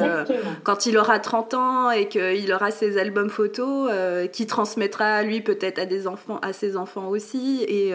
quand 0.63 0.85
il 0.85 0.97
aura 0.97 1.19
30 1.19 1.53
ans 1.53 1.91
et 1.91 2.09
qu'il 2.09 2.51
aura 2.51 2.71
ses 2.71 2.97
albums 2.97 3.29
photos 3.29 3.89
qui 4.33 4.45
transmettra 4.45 5.23
lui 5.23 5.41
peut-être 5.41 5.79
à 5.79 5.85
des 5.85 6.07
enfants 6.07 6.39
à 6.41 6.51
ses 6.51 6.75
enfants 6.75 7.07
aussi 7.07 7.63
et 7.67 7.93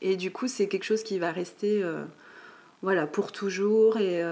et 0.00 0.16
du 0.16 0.30
coup 0.30 0.46
c'est 0.46 0.68
quelque 0.68 0.84
chose 0.84 1.02
qui 1.02 1.18
va 1.18 1.32
rester 1.32 1.82
voilà 2.82 3.08
pour 3.08 3.32
toujours 3.32 3.96
et 3.96 4.22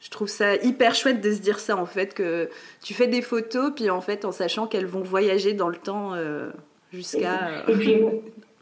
je 0.00 0.08
trouve 0.08 0.28
ça 0.28 0.56
hyper 0.56 0.94
chouette 0.94 1.20
de 1.20 1.32
se 1.32 1.40
dire 1.40 1.60
ça 1.60 1.76
en 1.76 1.86
fait, 1.86 2.14
que 2.14 2.48
tu 2.82 2.94
fais 2.94 3.06
des 3.06 3.22
photos, 3.22 3.72
puis 3.74 3.90
en 3.90 4.00
fait 4.00 4.24
en 4.24 4.32
sachant 4.32 4.66
qu'elles 4.66 4.86
vont 4.86 5.02
voyager 5.02 5.52
dans 5.52 5.68
le 5.68 5.76
temps 5.76 6.14
euh, 6.14 6.50
jusqu'à. 6.92 7.64
Et 7.68 7.72
puis 7.74 8.00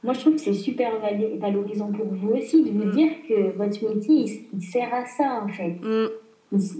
moi 0.03 0.13
je 0.15 0.21
trouve 0.21 0.35
que 0.35 0.41
c'est 0.41 0.55
super 0.55 0.93
valorisant 1.39 1.91
pour 1.93 2.07
vous 2.07 2.31
aussi 2.31 2.63
de 2.63 2.71
vous 2.71 2.87
mm. 2.87 2.91
dire 2.91 3.11
que 3.29 3.57
votre 3.57 3.95
métier 3.95 4.49
il, 4.53 4.63
sert 4.63 4.93
à 4.95 5.05
ça 5.07 5.43
en 5.45 5.49
fait. 5.49 5.77
Mm. 5.83 6.09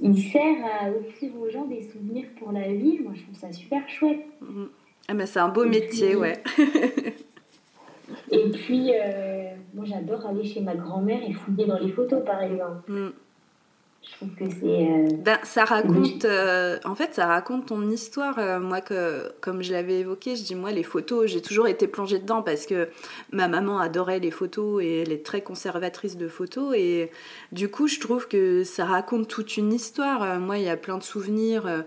Il, 0.03 0.19
sert 0.19 0.57
à 0.65 0.91
offrir 0.91 1.33
aux 1.41 1.51
gens 1.51 1.67
des 1.67 1.83
souvenirs 1.83 2.27
pour 2.39 2.53
la 2.53 2.73
vie. 2.73 3.01
Moi 3.01 3.13
je 3.15 3.23
trouve 3.23 3.37
ça 3.37 3.53
super 3.53 3.89
chouette. 3.89 4.25
Mm. 4.41 4.65
Ah 5.09 5.15
ben 5.15 5.27
c'est 5.27 5.41
un 5.41 5.49
beau 5.49 5.65
métier, 5.65 6.15
ouais. 6.17 6.43
et 8.31 8.51
puis 8.51 8.93
euh, 8.93 9.51
moi 9.75 9.85
j'adore 9.85 10.27
aller 10.27 10.45
chez 10.45 10.61
ma 10.61 10.75
grand-mère 10.75 11.21
et 11.29 11.33
fouiller 11.33 11.67
dans 11.67 11.79
les 11.79 11.91
photos 11.91 12.25
par 12.25 12.43
exemple. 12.43 13.13
Je 14.11 14.17
trouve 14.17 14.35
que 14.35 14.45
c'est. 14.51 14.67
Euh, 14.67 15.09
ben, 15.19 15.39
ça 15.43 15.65
raconte. 15.65 16.25
Euh, 16.25 16.79
en 16.85 16.95
fait, 16.95 17.15
ça 17.15 17.27
raconte 17.27 17.67
ton 17.67 17.89
histoire. 17.91 18.39
Euh, 18.39 18.59
moi, 18.59 18.81
que, 18.81 19.31
comme 19.41 19.63
je 19.63 19.73
l'avais 19.73 20.01
évoqué, 20.01 20.37
je 20.37 20.45
dis 20.45 20.55
moi, 20.55 20.73
les 20.73 20.83
photos, 20.83 21.27
j'ai 21.27 21.43
toujours 21.43 21.69
été 21.69 21.87
plongée 21.87 22.19
dedans 22.19 22.43
parce 22.43 22.67
que 22.67 22.89
ma 23.33 23.49
maman 23.49 23.79
adorait 23.79 24.19
les 24.19 24.31
photos 24.31 24.83
et 24.83 25.03
elle 25.03 25.13
est 25.13 25.25
très 25.25 25.43
conservatrice 25.43 26.17
de 26.17 26.29
photos. 26.29 26.75
Et 26.77 27.11
du 27.53 27.69
coup, 27.69 27.87
je 27.87 28.01
trouve 28.01 28.29
que 28.29 28.65
ça 28.65 28.87
raconte 28.87 29.29
toute 29.29 29.57
une 29.57 29.73
histoire. 29.73 30.41
moi, 30.41 30.59
il 30.59 30.65
y 30.65 30.71
a 30.71 30.77
plein 30.77 30.99
de 30.99 31.03
souvenirs 31.03 31.85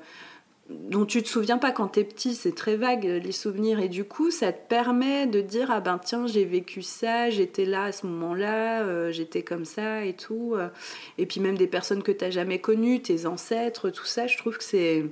dont 0.90 1.06
tu 1.06 1.22
te 1.24 1.28
souviens 1.28 1.58
pas 1.58 1.72
quand 1.72 1.90
tu 1.90 2.00
es 2.00 2.04
petit, 2.04 2.34
c'est 2.34 2.56
très 2.56 2.76
vague 2.76 3.04
les 3.04 3.32
souvenirs 3.32 3.80
et 3.80 3.90
du 3.90 4.04
coup 4.04 4.32
ça 4.32 4.52
te 4.52 4.68
permet 4.68 5.28
de 5.28 5.42
dire 5.42 5.70
ah 5.72 5.80
ben 5.80 5.98
tiens 5.98 6.28
j'ai 6.28 6.46
vécu 6.46 6.82
ça, 6.82 7.30
j'étais 7.30 7.66
là 7.66 7.86
à 7.86 7.92
ce 7.92 8.06
moment-là, 8.08 8.84
euh, 8.84 9.12
j'étais 9.12 9.44
comme 9.44 9.66
ça 9.66 10.06
et 10.06 10.14
tout 10.14 10.54
euh. 10.56 10.70
et 11.18 11.26
puis 11.26 11.40
même 11.40 11.58
des 11.58 11.68
personnes 11.68 12.04
que 12.04 12.12
tu 12.12 12.24
n'as 12.24 12.32
jamais 12.32 12.60
connues, 12.60 13.02
tes 13.02 13.26
ancêtres, 13.26 13.90
tout 13.90 14.06
ça, 14.06 14.28
je 14.28 14.38
trouve 14.38 14.58
que 14.58 14.64
c'est 14.64 15.06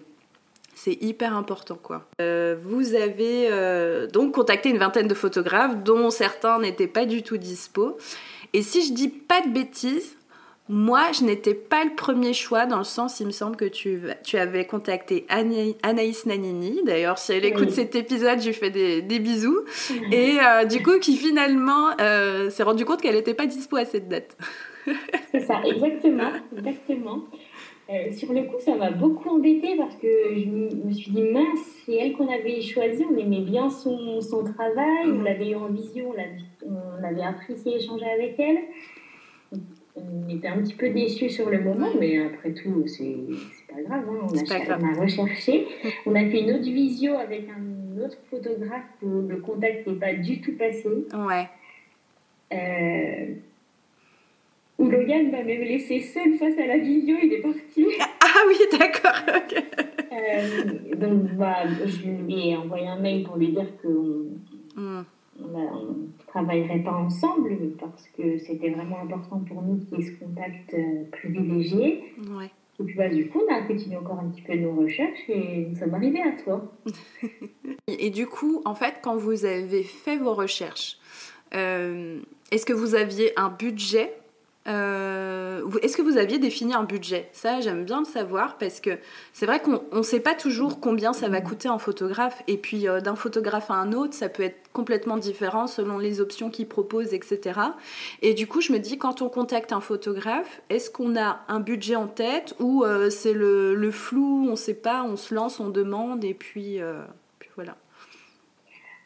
c'est 0.75 0.97
hyper 1.01 1.35
important 1.35 1.77
quoi. 1.81 2.07
Euh, 2.21 2.55
vous 2.61 2.95
avez 2.95 3.49
donc 4.13 4.33
contacté 4.33 4.69
une 4.69 4.77
vingtaine 4.77 5.07
de 5.07 5.13
photographes 5.13 5.83
dont 5.83 6.09
certains 6.09 6.59
n'étaient 6.59 6.87
pas 6.87 7.05
du 7.05 7.23
tout 7.23 7.37
dispo 7.37 7.97
et 8.53 8.61
si 8.61 8.85
je 8.85 8.93
dis 8.93 9.09
pas 9.09 9.41
de 9.41 9.49
bêtises, 9.49 10.15
moi, 10.71 11.11
je 11.19 11.25
n'étais 11.25 11.55
pas 11.55 11.83
le 11.83 11.95
premier 11.95 12.33
choix 12.33 12.67
dans 12.67 12.77
le 12.77 12.83
sens, 12.83 13.19
il 13.19 13.25
me 13.25 13.31
semble 13.31 13.55
que 13.55 13.65
tu, 13.65 14.01
tu 14.23 14.37
avais 14.37 14.65
contacté 14.65 15.25
Anaïs 15.27 16.27
Nanini. 16.27 16.81
D'ailleurs, 16.85 17.17
si 17.17 17.33
elle 17.33 17.43
écoute 17.43 17.71
cet 17.71 17.95
épisode, 17.95 18.39
je 18.39 18.47
lui 18.47 18.53
fais 18.53 18.69
des, 18.69 19.19
bisous. 19.19 19.61
Et 20.11 20.37
euh, 20.39 20.65
du 20.65 20.83
coup, 20.83 20.99
qui 20.99 21.17
finalement 21.17 21.89
euh, 21.99 22.51
s'est 22.51 22.61
rendu 22.61 22.85
compte 22.85 23.01
qu'elle 23.01 23.15
n'était 23.15 23.33
pas 23.33 23.47
dispo 23.47 23.77
à 23.77 23.85
cette 23.85 24.07
date. 24.07 24.37
C'est 25.31 25.39
ça, 25.39 25.59
exactement. 25.65 26.31
exactement. 26.55 27.23
Euh, 27.89 28.11
sur 28.11 28.31
le 28.31 28.43
coup, 28.43 28.59
ça 28.59 28.75
m'a 28.75 28.91
beaucoup 28.91 29.29
embêtée 29.29 29.75
parce 29.75 29.95
que 29.95 30.07
je 30.35 30.85
me 30.85 30.93
suis 30.93 31.09
dit, 31.09 31.23
mince, 31.23 31.65
c'est 31.83 31.95
elle 31.95 32.13
qu'on 32.13 32.31
avait 32.31 32.61
choisie, 32.61 33.03
on 33.11 33.17
aimait 33.17 33.41
bien 33.41 33.71
son, 33.71 34.21
son 34.21 34.43
travail, 34.43 35.05
on 35.05 35.15
mm. 35.15 35.23
l'avait 35.23 35.49
eu 35.49 35.55
en 35.55 35.69
vision, 35.69 36.13
on, 36.63 36.71
on 36.71 37.03
avait 37.03 37.23
apprécié 37.23 37.77
échanger 37.77 38.05
avec 38.05 38.35
elle 38.37 38.59
on 40.11 40.29
était 40.29 40.47
un 40.47 40.57
petit 40.57 40.73
peu 40.73 40.89
déçus 40.89 41.29
sur 41.29 41.49
le 41.49 41.61
moment, 41.61 41.89
mais 41.99 42.25
après 42.25 42.51
tout, 42.53 42.85
c'est 42.87 43.17
pas 43.67 43.81
grave. 43.81 44.03
Hein. 44.09 44.27
On, 44.29 44.97
a, 44.97 45.01
recherché. 45.01 45.67
On 46.05 46.15
a 46.15 46.25
fait 46.29 46.41
une 46.41 46.51
autre 46.51 46.63
visio 46.63 47.15
avec 47.15 47.47
un 47.49 48.01
autre 48.01 48.17
photographe 48.29 48.83
où 49.01 49.27
le 49.27 49.37
contact 49.37 49.87
n'est 49.87 49.95
pas 49.95 50.13
du 50.13 50.41
tout 50.41 50.53
passé. 50.57 50.87
Ouais. 51.13 51.47
Euh, 52.51 53.33
où 54.77 54.89
Logan 54.89 55.29
m'a 55.31 55.43
même 55.43 55.61
laissé 55.61 55.99
seul 55.99 56.35
face 56.35 56.57
à 56.57 56.65
la 56.65 56.77
visio, 56.77 57.17
il 57.21 57.33
est 57.33 57.41
parti. 57.41 57.85
Ah 58.31 58.41
oui, 58.47 58.55
d'accord. 58.77 59.35
euh, 60.13 60.95
donc, 60.95 61.35
bah, 61.35 61.63
je 61.83 62.07
lui 62.07 62.49
ai 62.49 62.55
envoyé 62.55 62.87
un 62.87 62.99
mail 62.99 63.23
pour 63.23 63.37
lui 63.37 63.49
dire 63.49 63.65
que. 63.81 63.87
Mm 64.75 65.03
on 65.53 65.93
ne 65.93 66.27
travaillerait 66.27 66.83
pas 66.83 66.93
ensemble 66.93 67.57
parce 67.79 68.07
que 68.17 68.37
c'était 68.39 68.69
vraiment 68.69 68.99
important 69.01 69.39
pour 69.39 69.61
nous 69.61 69.77
qu'il 69.77 69.99
y 69.99 70.01
ait 70.01 70.05
ce 70.05 70.19
contact 70.19 70.73
euh, 70.73 71.03
privilégié. 71.11 72.03
Ouais. 72.31 72.51
Et 72.79 72.83
puis 72.83 72.95
bah, 72.95 73.09
du 73.09 73.27
coup, 73.27 73.41
on 73.47 73.53
a 73.53 73.61
continué 73.61 73.97
encore 73.97 74.19
un 74.19 74.29
petit 74.29 74.41
peu 74.41 74.55
nos 74.55 74.73
recherches 74.73 75.27
et 75.27 75.67
nous 75.69 75.75
sommes 75.75 75.93
arrivés 75.93 76.21
à 76.21 76.31
toi. 76.41 76.71
et 77.87 78.09
du 78.09 78.25
coup, 78.25 78.61
en 78.65 78.75
fait, 78.75 78.95
quand 79.01 79.17
vous 79.17 79.45
avez 79.45 79.83
fait 79.83 80.17
vos 80.17 80.33
recherches, 80.33 80.97
euh, 81.53 82.19
est-ce 82.51 82.65
que 82.65 82.73
vous 82.73 82.95
aviez 82.95 83.37
un 83.37 83.49
budget 83.49 84.13
euh, 84.69 85.67
est-ce 85.81 85.97
que 85.97 86.01
vous 86.01 86.17
aviez 86.17 86.37
défini 86.37 86.73
un 86.73 86.83
budget? 86.83 87.29
Ça, 87.31 87.59
j'aime 87.59 87.85
bien 87.85 87.99
le 87.99 88.05
savoir 88.05 88.57
parce 88.57 88.79
que 88.79 88.91
c'est 89.33 89.45
vrai 89.45 89.59
qu'on 89.59 89.81
ne 89.91 90.03
sait 90.03 90.19
pas 90.19 90.35
toujours 90.35 90.79
combien 90.79 91.11
ça 91.11 91.27
va 91.27 91.41
coûter 91.41 91.69
en 91.69 91.79
photographe. 91.79 92.43
Et 92.47 92.57
puis 92.57 92.87
euh, 92.87 93.01
d'un 93.01 93.15
photographe 93.15 93.71
à 93.71 93.75
un 93.75 93.93
autre, 93.93 94.13
ça 94.13 94.29
peut 94.29 94.43
être 94.43 94.69
complètement 94.71 95.17
différent 95.17 95.65
selon 95.65 95.97
les 95.97 96.21
options 96.21 96.49
qu'il 96.49 96.67
propose, 96.67 97.13
etc. 97.13 97.59
Et 98.21 98.33
du 98.33 98.47
coup, 98.47 98.61
je 98.61 98.71
me 98.71 98.77
dis, 98.77 98.97
quand 98.97 99.21
on 99.21 99.29
contacte 99.29 99.73
un 99.73 99.81
photographe, 99.81 100.61
est-ce 100.69 100.91
qu'on 100.91 101.17
a 101.17 101.39
un 101.47 101.59
budget 101.59 101.95
en 101.95 102.07
tête 102.07 102.55
ou 102.59 102.83
euh, 102.83 103.09
c'est 103.09 103.33
le, 103.33 103.91
flou, 103.91 104.45
on 104.47 104.51
ne 104.51 104.55
sait 104.55 104.75
pas, 104.75 105.03
on 105.03 105.15
se 105.15 105.33
lance, 105.33 105.59
on 105.59 105.69
demande 105.69 106.23
et 106.23 106.35
puis, 106.35 106.79
puis 107.39 107.49
voilà 107.55 107.75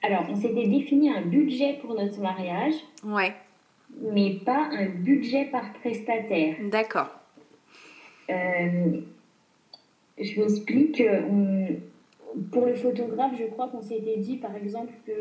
Alors, 0.01 0.25
on 0.29 0.36
s'était 0.36 0.67
défini 0.67 1.10
un 1.10 1.22
budget 1.22 1.79
pour 1.82 1.96
notre 1.96 2.20
mariage. 2.20 2.74
Ouais 3.05 3.34
mais 4.01 4.39
pas 4.45 4.69
un 4.71 4.88
budget 4.88 5.45
par 5.45 5.73
prestataire. 5.73 6.55
D'accord. 6.69 7.09
Euh, 8.29 9.01
je 10.19 10.39
m'explique. 10.39 11.03
pour 12.51 12.65
le 12.65 12.75
photographe, 12.75 13.33
je 13.39 13.45
crois 13.45 13.67
qu'on 13.67 13.81
s'était 13.81 14.17
dit, 14.17 14.38
par 14.38 14.55
exemple, 14.55 14.93
que 15.05 15.13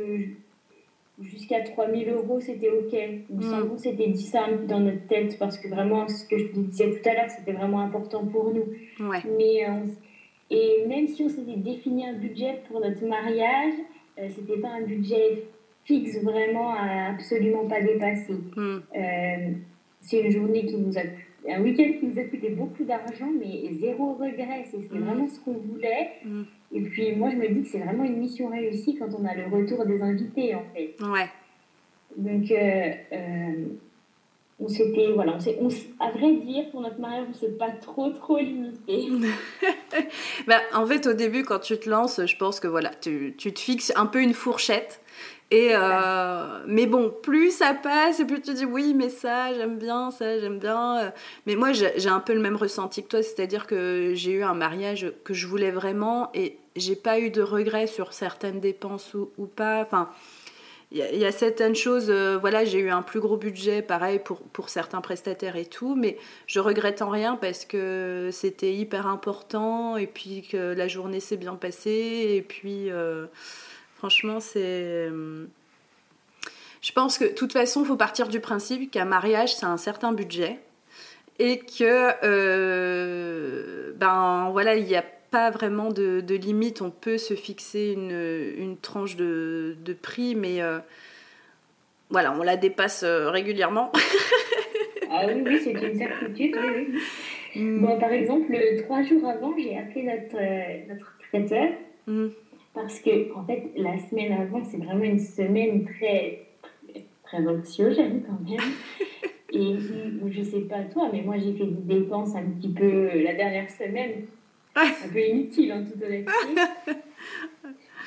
jusqu'à 1.21 1.61
3000 1.61 2.09
euros, 2.11 2.41
c'était 2.41 2.71
OK. 2.71 2.97
Nous 3.31 3.47
mm. 3.47 3.79
c'était 3.79 4.09
dit 4.09 4.25
ça 4.25 4.47
dans 4.69 4.81
notre 4.81 5.07
tête, 5.07 5.38
parce 5.38 5.59
que 5.59 5.69
vraiment, 5.69 6.09
ce 6.09 6.26
que 6.26 6.38
je 6.38 6.47
disais 6.52 6.91
tout 6.91 7.09
à 7.09 7.14
l'heure, 7.14 7.31
c'était 7.31 7.52
vraiment 7.52 7.81
important 7.81 8.25
pour 8.25 8.52
nous. 8.52 8.67
Mais, 8.99 9.69
euh, 9.69 9.87
et 10.50 10.87
même 10.87 11.09
si 11.09 11.23
on 11.23 11.29
s'était 11.29 11.57
défini 11.57 12.07
un 12.07 12.14
budget 12.14 12.61
pour 12.69 12.81
notre 12.81 13.05
mariage, 13.05 13.75
euh, 14.19 14.29
c'était 14.29 14.59
pas 14.59 14.69
un 14.69 14.83
budget 14.83 15.45
fixe 15.85 16.23
vraiment 16.23 16.75
à 16.75 17.12
absolument 17.12 17.67
pas 17.67 17.81
dépasser. 17.81 18.35
Hmm. 18.57 18.79
Euh, 18.97 19.51
c'est 20.01 20.21
une 20.21 20.31
journée 20.31 20.65
qui 20.67 20.77
nous 20.77 20.97
a 20.99 21.03
un 21.49 21.61
week-end 21.61 21.99
qui 21.99 22.07
nous 22.07 22.19
a 22.19 22.25
coûté 22.25 22.51
beaucoup 22.51 22.85
d'argent, 22.85 23.31
mais 23.39 23.73
zéro 23.75 24.15
regret. 24.15 24.65
C'est 24.71 24.79
hmm. 24.79 25.05
vraiment 25.05 25.29
ce 25.29 25.41
qu'on 25.41 25.55
voulait. 25.55 26.11
Hmm. 26.25 26.43
Et 26.73 26.83
puis 26.83 27.15
moi, 27.17 27.31
je 27.31 27.37
me 27.37 27.49
dis 27.49 27.62
que 27.62 27.69
c'est 27.69 27.81
vraiment 27.81 28.05
une 28.05 28.19
mission 28.19 28.49
réussie 28.49 28.97
quand 28.97 29.09
on 29.19 29.25
a 29.25 29.35
le 29.35 29.45
retour 29.47 29.85
des 29.85 30.01
invités, 30.03 30.55
en 30.55 30.65
fait. 30.75 30.95
Ouais. 31.01 31.29
Donc, 32.17 32.51
euh, 32.51 32.93
euh, 33.12 33.65
on 34.61 34.69
s'était, 34.69 35.12
voilà, 35.12 35.39
on, 35.61 35.69
à 35.99 36.11
vrai 36.11 36.33
dire, 36.37 36.71
pour 36.71 36.83
notre 36.83 37.01
mariage, 37.01 37.27
on 37.31 37.35
s'est 37.35 37.53
pas 37.53 37.71
trop, 37.71 38.11
trop 38.11 38.39
limité. 38.39 39.09
bah, 40.47 40.61
en 40.75 40.87
fait, 40.87 41.07
au 41.07 41.15
début, 41.15 41.43
quand 41.43 41.59
tu 41.59 41.79
te 41.79 41.91
lances, 41.91 42.25
je 42.25 42.37
pense 42.37 42.61
que 42.61 42.69
voilà, 42.69 42.91
tu, 43.01 43.35
tu 43.37 43.53
te 43.53 43.59
fixes 43.59 43.93
un 43.97 44.07
peu 44.07 44.23
une 44.23 44.35
fourchette. 44.35 45.01
Et 45.52 45.73
euh, 45.75 46.62
mais 46.66 46.87
bon, 46.87 47.11
plus 47.11 47.50
ça 47.50 47.75
passe 47.75 48.21
et 48.21 48.25
plus 48.25 48.40
tu 48.40 48.54
dis 48.54 48.64
oui, 48.64 48.94
mais 48.94 49.11
ça, 49.11 49.52
j'aime 49.52 49.76
bien, 49.76 50.11
ça, 50.11 50.40
j'aime 50.40 50.59
bien. 50.59 51.12
Mais 51.47 51.56
moi, 51.56 51.73
j'ai 51.73 52.09
un 52.09 52.21
peu 52.21 52.32
le 52.32 52.40
même 52.40 52.56
ressenti 52.56 53.02
que 53.02 53.09
toi, 53.09 53.23
c'est-à-dire 53.23 53.66
que 53.66 54.12
j'ai 54.14 54.32
eu 54.32 54.42
un 54.42 54.54
mariage 54.54 55.12
que 55.25 55.35
je 55.35 55.47
voulais 55.47 55.71
vraiment 55.71 56.30
et 56.32 56.56
j'ai 56.75 56.97
pas 56.97 57.21
eu 57.21 57.28
de 57.28 57.42
regrets 57.42 57.87
sur 57.87 58.14
certaines 58.14 58.61
dépenses 58.61 59.12
ou, 59.12 59.30
ou 59.37 59.44
pas. 59.44 59.82
Enfin, 59.82 60.09
il 60.90 60.99
y, 60.99 61.25
a 61.25 61.32
certaines 61.32 61.75
choses, 61.75 62.09
euh, 62.09 62.38
voilà, 62.38 62.64
j'ai 62.64 62.78
eu 62.78 62.90
un 62.90 63.02
plus 63.02 63.21
gros 63.21 63.37
budget, 63.37 63.82
pareil 63.82 64.18
pour, 64.18 64.40
pour 64.40 64.71
certains 64.71 65.02
prestataires 65.02 65.56
et 65.56 65.64
tout, 65.66 65.94
mais 65.94 66.18
je 66.47 66.61
regrette 66.61 67.02
en 67.02 67.11
rien 67.11 67.37
parce 67.37 67.66
que 67.66 68.30
c'était 68.32 68.75
hyper 68.75 69.06
important 69.06 69.99
et 69.99 70.06
puis 70.06 70.42
que 70.42 70.75
la 70.75 70.88
journée 70.88 71.21
s'est 71.21 71.37
bien 71.37 71.56
passée 71.56 72.35
et 72.37 72.42
puis. 72.42 72.90
Euh, 72.90 73.26
Franchement, 74.02 74.40
c'est. 74.40 74.59
Euh, 74.64 75.44
je 76.80 76.90
pense 76.90 77.18
que 77.18 77.25
de 77.26 77.35
toute 77.35 77.52
façon, 77.52 77.82
il 77.82 77.87
faut 77.87 77.94
partir 77.94 78.26
du 78.26 78.40
principe 78.40 78.90
qu'un 78.90 79.04
mariage, 79.04 79.54
c'est 79.54 79.64
un 79.64 79.76
certain 79.76 80.12
budget 80.12 80.59
et 81.38 81.61
que, 81.61 82.11
euh, 82.25 83.92
ben 83.94 84.49
voilà, 84.50 84.75
il 84.75 84.87
n'y 84.87 84.97
a 84.97 85.04
pas 85.30 85.50
vraiment 85.50 85.90
de, 85.90 86.35
limite. 86.35 86.82
On 86.82 86.90
peut 86.90 87.16
se 87.16 87.35
fixer 87.35 87.92
une, 87.97 88.76
tranche 88.76 89.14
de, 89.14 89.76
prix, 90.02 90.35
mais 90.35 90.61
euh, 90.62 90.80
voilà, 92.11 92.32
on 92.32 92.42
la 92.42 92.56
dépasse 92.56 93.04
régulièrement. 93.04 93.92
ah 95.12 95.26
oui, 95.28 95.44
oui, 95.47 95.61
c'est 95.62 95.71
une 95.71 95.97
certitude. 95.97 96.56
Mm. 97.54 98.00
par 98.00 98.11
exemple, 98.11 98.52
trois 98.82 99.04
jours 99.04 99.28
avant, 99.28 99.54
j'ai 99.56 99.78
appelé 99.78 100.02
notre, 100.02 100.88
notre 100.88 101.18
traiteur. 101.30 101.68
Mm 102.09 102.30
parce 102.75 103.00
que, 103.00 103.35
en 103.35 103.45
fait, 103.45 103.71
la 103.76 103.99
semaine 103.99 104.33
avant, 104.33 104.64
c'est 104.64 104.79
vraiment 104.79 105.05
une 105.05 105.19
semaine 105.19 105.85
très, 105.85 106.47
très 107.25 107.47
anxiogène 107.47 108.23
quand 108.26 108.50
même. 108.50 108.61
Et 109.55 109.76
je 110.31 110.43
sais 110.43 110.61
pas 110.61 110.83
toi, 110.85 111.11
mais 111.12 111.21
moi 111.21 111.37
j'ai 111.37 111.52
fait 111.52 111.67
des 111.67 111.97
dépenses 111.97 112.35
un 112.35 112.43
petit 112.43 112.73
peu 112.73 113.23
la 113.23 113.35
dernière 113.35 113.71
semaine, 113.71 114.25
un 114.75 115.09
peu 115.12 115.21
inutiles 115.21 115.73
en 115.75 115.85
toute 115.85 116.02
honnêteté. 116.02 116.33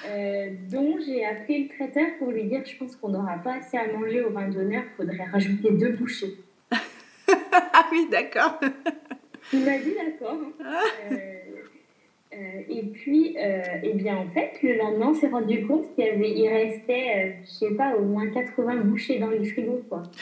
Euh, 0.08 0.52
donc 0.70 1.00
j'ai 1.04 1.26
appelé 1.26 1.64
le 1.64 1.70
traiteur 1.70 2.06
pour 2.20 2.30
lui 2.30 2.44
dire 2.44 2.64
je 2.64 2.78
pense 2.78 2.96
qu'on 2.96 3.10
n'aura 3.10 3.38
pas 3.38 3.56
assez 3.56 3.78
à 3.78 3.92
manger 3.92 4.22
au 4.22 4.30
vin 4.30 4.48
d'honneur, 4.50 4.84
il 4.84 4.96
faudrait 4.98 5.24
rajouter 5.24 5.72
deux 5.72 5.94
bouchées. 5.94 6.36
ah 6.72 7.88
oui, 7.92 8.08
d'accord. 8.12 8.60
Il 9.52 9.66
m'a 9.66 9.78
dit 9.80 9.94
d'accord. 9.96 10.38
Hein. 10.64 10.76
Euh, 11.12 11.16
euh, 11.16 11.45
et 12.70 12.84
puis, 12.84 13.36
euh, 13.40 13.62
eh 13.84 13.94
bien, 13.94 14.18
en 14.18 14.28
fait, 14.28 14.52
le 14.64 14.78
lendemain, 14.78 15.08
on 15.10 15.14
s'est 15.14 15.28
rendu 15.28 15.66
compte 15.66 15.94
qu'il 15.94 16.06
y 16.06 16.10
avait, 16.10 16.32
il 16.32 16.48
restait, 16.48 17.14
euh, 17.16 17.32
je 17.46 17.50
sais 17.50 17.72
pas, 17.76 17.96
au 17.96 18.04
moins 18.04 18.28
80 18.28 18.76
bouchées 18.84 19.20
dans 19.20 19.28
le 19.28 19.44
frigo, 19.44 19.82
quoi. 19.90 20.04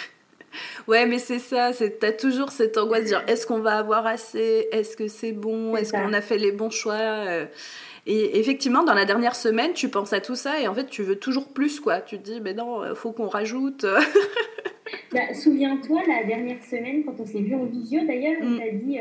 Ouais, 0.87 1.07
mais 1.07 1.17
c'est 1.17 1.39
ça, 1.39 1.71
tu 1.73 2.05
as 2.05 2.11
toujours 2.11 2.51
cette 2.51 2.77
angoisse 2.77 3.05
de 3.05 3.07
dire 3.07 3.23
est-ce 3.27 3.47
qu'on 3.47 3.61
va 3.61 3.75
avoir 3.75 4.05
assez? 4.05 4.67
Est-ce 4.71 4.95
que 4.95 5.07
c'est 5.07 5.31
bon? 5.31 5.75
Est-ce 5.75 5.91
qu'on 5.91 6.13
a 6.13 6.21
fait 6.21 6.37
les 6.37 6.51
bons 6.51 6.69
choix 6.69 7.25
Et 8.05 8.39
effectivement, 8.39 8.83
dans 8.83 8.93
la 8.93 9.05
dernière 9.05 9.35
semaine, 9.35 9.73
tu 9.73 9.89
penses 9.89 10.13
à 10.13 10.21
tout 10.21 10.35
ça 10.35 10.61
et 10.61 10.67
en 10.67 10.75
fait, 10.75 10.85
tu 10.85 11.01
veux 11.01 11.15
toujours 11.15 11.47
plus, 11.47 11.79
quoi. 11.79 12.01
Tu 12.01 12.19
te 12.19 12.23
dis, 12.23 12.39
mais 12.39 12.53
non, 12.53 12.87
il 12.87 12.95
faut 12.95 13.11
qu'on 13.13 13.29
rajoute. 13.29 13.83
bah, 15.11 15.33
Souviens-toi, 15.33 16.03
la 16.07 16.23
dernière 16.23 16.63
semaine, 16.63 17.03
quand 17.03 17.15
on 17.19 17.25
s'est 17.25 17.41
vu 17.41 17.55
en 17.55 17.65
visio 17.65 18.05
d'ailleurs, 18.05 18.37
on 18.43 18.51
mm. 18.51 18.59
t'a 18.59 18.69
dit 18.69 18.99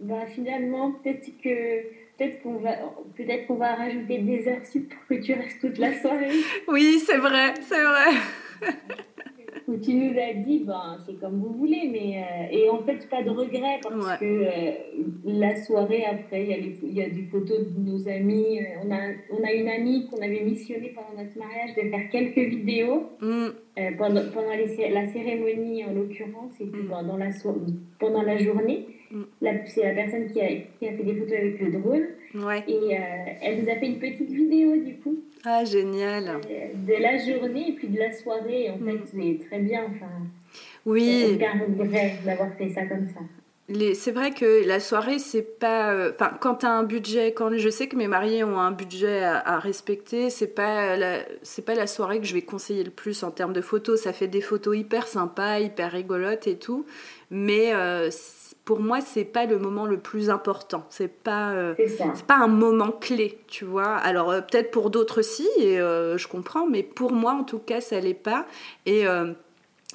bah, 0.00 0.26
finalement, 0.26 0.90
peut-être 0.90 1.30
que 1.42 1.84
peut-être 2.16 2.42
qu'on 2.42 2.56
va 2.56 2.72
peut-être 3.16 3.46
qu'on 3.46 3.56
va 3.56 3.74
rajouter 3.74 4.18
des 4.18 4.48
heures 4.48 4.64
sup 4.64 4.88
pour 4.88 5.16
que 5.16 5.22
tu 5.22 5.32
restes 5.34 5.60
toute 5.60 5.78
la 5.78 5.92
soirée. 6.00 6.30
Oui, 6.68 6.98
c'est 7.04 7.18
vrai, 7.18 7.54
c'est 7.60 7.82
vrai. 7.82 8.70
où 9.66 9.76
tu 9.78 9.94
nous 9.94 10.18
as 10.18 10.34
dit, 10.34 10.60
ben, 10.60 10.96
c'est 11.04 11.18
comme 11.18 11.40
vous 11.40 11.54
voulez, 11.54 11.88
mais. 11.90 12.18
Euh, 12.18 12.56
et 12.56 12.70
en 12.70 12.82
fait, 12.82 13.08
pas 13.08 13.22
de 13.22 13.30
regret 13.30 13.80
parce 13.82 14.18
que 14.18 14.24
euh, 14.24 14.72
la 15.24 15.56
soirée 15.56 16.04
après, 16.04 16.44
il 16.44 16.92
y, 16.92 16.94
y 16.94 17.02
a 17.02 17.08
des 17.08 17.22
photos 17.24 17.60
de 17.60 17.80
nos 17.80 18.08
amis. 18.08 18.60
Euh, 18.60 18.84
on, 18.84 18.90
a, 18.90 19.00
on 19.30 19.44
a 19.44 19.52
une 19.52 19.68
amie 19.68 20.06
qu'on 20.08 20.18
avait 20.20 20.42
missionnée 20.42 20.94
pendant 20.94 21.22
notre 21.22 21.38
mariage 21.38 21.74
de 21.76 21.88
faire 21.88 22.10
quelques 22.10 22.50
vidéos 22.50 23.10
mm. 23.20 23.96
pendant, 23.96 24.22
pendant 24.32 24.50
la 24.50 25.06
cérémonie 25.06 25.84
en 25.84 25.92
l'occurrence, 25.92 26.60
et 26.60 26.66
puis 26.66 26.82
mm. 26.82 26.88
pendant, 26.88 27.16
la 27.16 27.30
pendant 27.98 28.22
la 28.22 28.36
journée. 28.36 28.86
C'est 29.66 29.82
la 29.82 29.94
personne 29.94 30.30
qui 30.32 30.40
a, 30.40 30.48
qui 30.78 30.88
a 30.88 30.92
fait 30.92 31.02
des 31.02 31.14
photos 31.14 31.36
avec 31.36 31.60
le 31.60 31.72
drone. 31.72 32.06
Et 32.68 32.96
elle 33.42 33.62
nous 33.62 33.70
a 33.70 33.76
fait 33.76 33.86
une 33.86 33.98
petite 33.98 34.30
vidéo 34.30 34.76
du 34.76 34.96
coup. 34.96 35.18
Ah, 35.46 35.64
génial. 35.64 36.40
Euh, 36.50 36.68
de 36.74 37.02
la 37.02 37.18
journée 37.18 37.68
et 37.68 37.72
puis 37.72 37.88
de 37.88 37.98
la 37.98 38.12
soirée, 38.12 38.70
en 38.70 38.78
fait, 38.78 38.94
mm. 38.94 39.04
c'est 39.12 39.46
très 39.46 39.58
bien. 39.58 39.84
Enfin, 39.90 40.10
oui. 40.86 41.38
Regret 41.78 42.14
d'avoir 42.24 42.54
fait 42.54 42.70
ça 42.70 42.86
comme 42.86 43.06
ça. 43.08 43.20
C'est 43.94 44.10
vrai 44.10 44.32
que 44.32 44.66
la 44.66 44.78
soirée, 44.80 45.18
c'est 45.18 45.58
pas. 45.58 45.92
Euh, 45.92 46.12
enfin, 46.14 46.36
quand 46.40 46.56
tu 46.56 46.66
as 46.66 46.70
un 46.70 46.82
budget, 46.82 47.32
quand 47.32 47.56
je 47.56 47.68
sais 47.70 47.88
que 47.88 47.96
mes 47.96 48.08
mariés 48.08 48.44
ont 48.44 48.58
un 48.58 48.72
budget 48.72 49.22
à, 49.22 49.58
respecter, 49.58 50.28
c'est 50.28 50.54
pas 50.54 50.96
c'est 51.42 51.64
pas 51.64 51.74
la 51.74 51.86
soirée 51.86 52.20
que 52.20 52.26
je 52.26 52.34
vais 52.34 52.42
conseiller 52.42 52.84
le 52.84 52.90
plus 52.90 53.22
en 53.22 53.30
termes 53.30 53.54
de 53.54 53.62
photos. 53.62 54.02
Ça 54.02 54.12
fait 54.12 54.28
des 54.28 54.42
photos 54.42 54.76
hyper 54.76 55.06
sympas, 55.08 55.60
hyper 55.60 55.92
rigolotes 55.92 56.46
et 56.46 56.58
tout, 56.58 56.84
mais 57.30 57.74
euh, 57.74 58.10
pour 58.64 58.80
moi, 58.80 59.00
c'est 59.02 59.24
pas 59.24 59.44
le 59.44 59.58
moment 59.58 59.84
le 59.84 59.98
plus 59.98 60.30
important. 60.30 60.86
C'est 60.88 61.08
pas, 61.08 61.52
euh, 61.52 61.74
c'est 61.78 62.26
pas 62.26 62.36
un 62.36 62.48
moment 62.48 62.92
clé, 62.92 63.38
tu 63.46 63.64
vois. 63.64 63.94
Alors 63.96 64.30
euh, 64.30 64.40
peut-être 64.40 64.70
pour 64.70 64.90
d'autres 64.90 65.20
si, 65.22 65.46
et 65.58 65.78
euh, 65.78 66.16
je 66.16 66.26
comprends, 66.28 66.66
mais 66.66 66.82
pour 66.82 67.12
moi 67.12 67.32
en 67.32 67.44
tout 67.44 67.58
cas, 67.58 67.82
ça 67.82 68.00
l'est 68.00 68.14
pas. 68.14 68.46
Et 68.86 69.04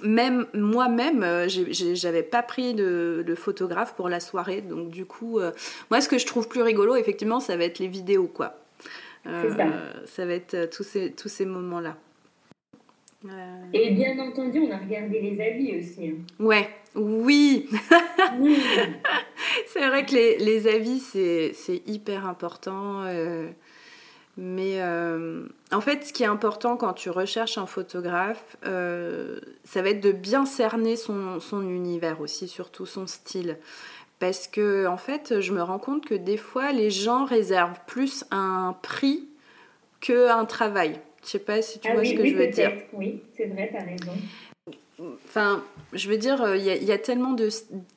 même 0.03 0.45
moi-même, 0.53 1.25
j'avais 1.47 2.23
pas 2.23 2.43
pris 2.43 2.73
de, 2.73 3.35
photographe 3.35 3.95
pour 3.95 4.07
la 4.07 4.19
soirée, 4.19 4.61
donc 4.61 4.89
du 4.89 5.05
coup, 5.05 5.39
moi, 5.89 6.01
ce 6.01 6.07
que 6.07 6.17
je 6.17 6.25
trouve 6.25 6.47
plus 6.47 6.61
rigolo, 6.61 6.95
effectivement, 6.95 7.39
ça 7.39 7.57
va 7.57 7.65
être 7.65 7.79
les 7.79 7.88
vidéos, 7.88 8.27
quoi. 8.27 8.55
ça. 9.25 9.65
ça 10.05 10.25
va 10.25 10.33
être 10.33 10.69
tous 10.69 10.83
ces 10.83 11.11
tous 11.11 11.27
ces 11.27 11.45
moments-là. 11.45 11.95
Et 13.73 13.91
bien 13.91 14.17
entendu, 14.19 14.59
on 14.59 14.71
a 14.71 14.77
regardé 14.77 15.19
les 15.19 15.41
avis 15.41 15.77
aussi. 15.77 16.07
Hein. 16.07 16.43
Ouais, 16.43 16.69
oui. 16.95 17.67
c'est 19.67 19.85
vrai 19.85 20.05
que 20.05 20.13
les, 20.13 20.38
les 20.38 20.67
avis, 20.67 20.99
c'est 20.99 21.81
hyper 21.85 22.25
important. 22.25 23.03
Euh, 23.03 23.49
mais 24.38 24.81
euh, 24.81 25.45
en 25.73 25.81
fait, 25.81 26.05
ce 26.05 26.13
qui 26.13 26.23
est 26.23 26.27
important 26.27 26.77
quand 26.77 26.93
tu 26.93 27.09
recherches 27.09 27.57
un 27.57 27.65
photographe, 27.65 28.55
euh, 28.65 29.39
ça 29.65 29.81
va 29.81 29.89
être 29.89 30.01
de 30.01 30.13
bien 30.13 30.45
cerner 30.45 30.95
son, 30.95 31.41
son, 31.41 31.61
univers 31.61 32.21
aussi, 32.21 32.47
surtout 32.47 32.85
son 32.85 33.05
style. 33.05 33.57
Parce 34.19 34.47
que, 34.47 34.88
en 34.88 34.97
fait, 34.97 35.41
je 35.41 35.51
me 35.51 35.61
rends 35.61 35.79
compte 35.79 36.05
que 36.05 36.15
des 36.15 36.38
fois, 36.38 36.71
les 36.71 36.89
gens 36.89 37.25
réservent 37.25 37.81
plus 37.85 38.23
un 38.31 38.77
prix 38.81 39.27
qu'un 39.99 40.45
travail. 40.45 41.01
Je 41.29 41.33
sais 41.33 41.39
pas 41.43 41.62
si 41.62 41.77
tu 41.77 41.88
ah 41.88 41.93
vois 41.93 42.03
ce 42.03 42.15
que 42.15 42.25
je 42.25 42.33
veux 42.33 42.48
dire. 42.48 42.71
Oui, 42.91 43.21
c'est 43.38 43.45
vrai, 43.45 43.69
tu 43.69 43.77
as 43.77 43.86
raison. 43.86 44.19
Enfin, 45.27 45.63
je 45.93 46.09
veux 46.09 46.17
dire, 46.17 46.41
euh, 46.41 46.57
il 46.57 46.65
y, 46.65 46.91
a 46.91 46.98
tellement 46.98 47.33
de, 47.33 47.50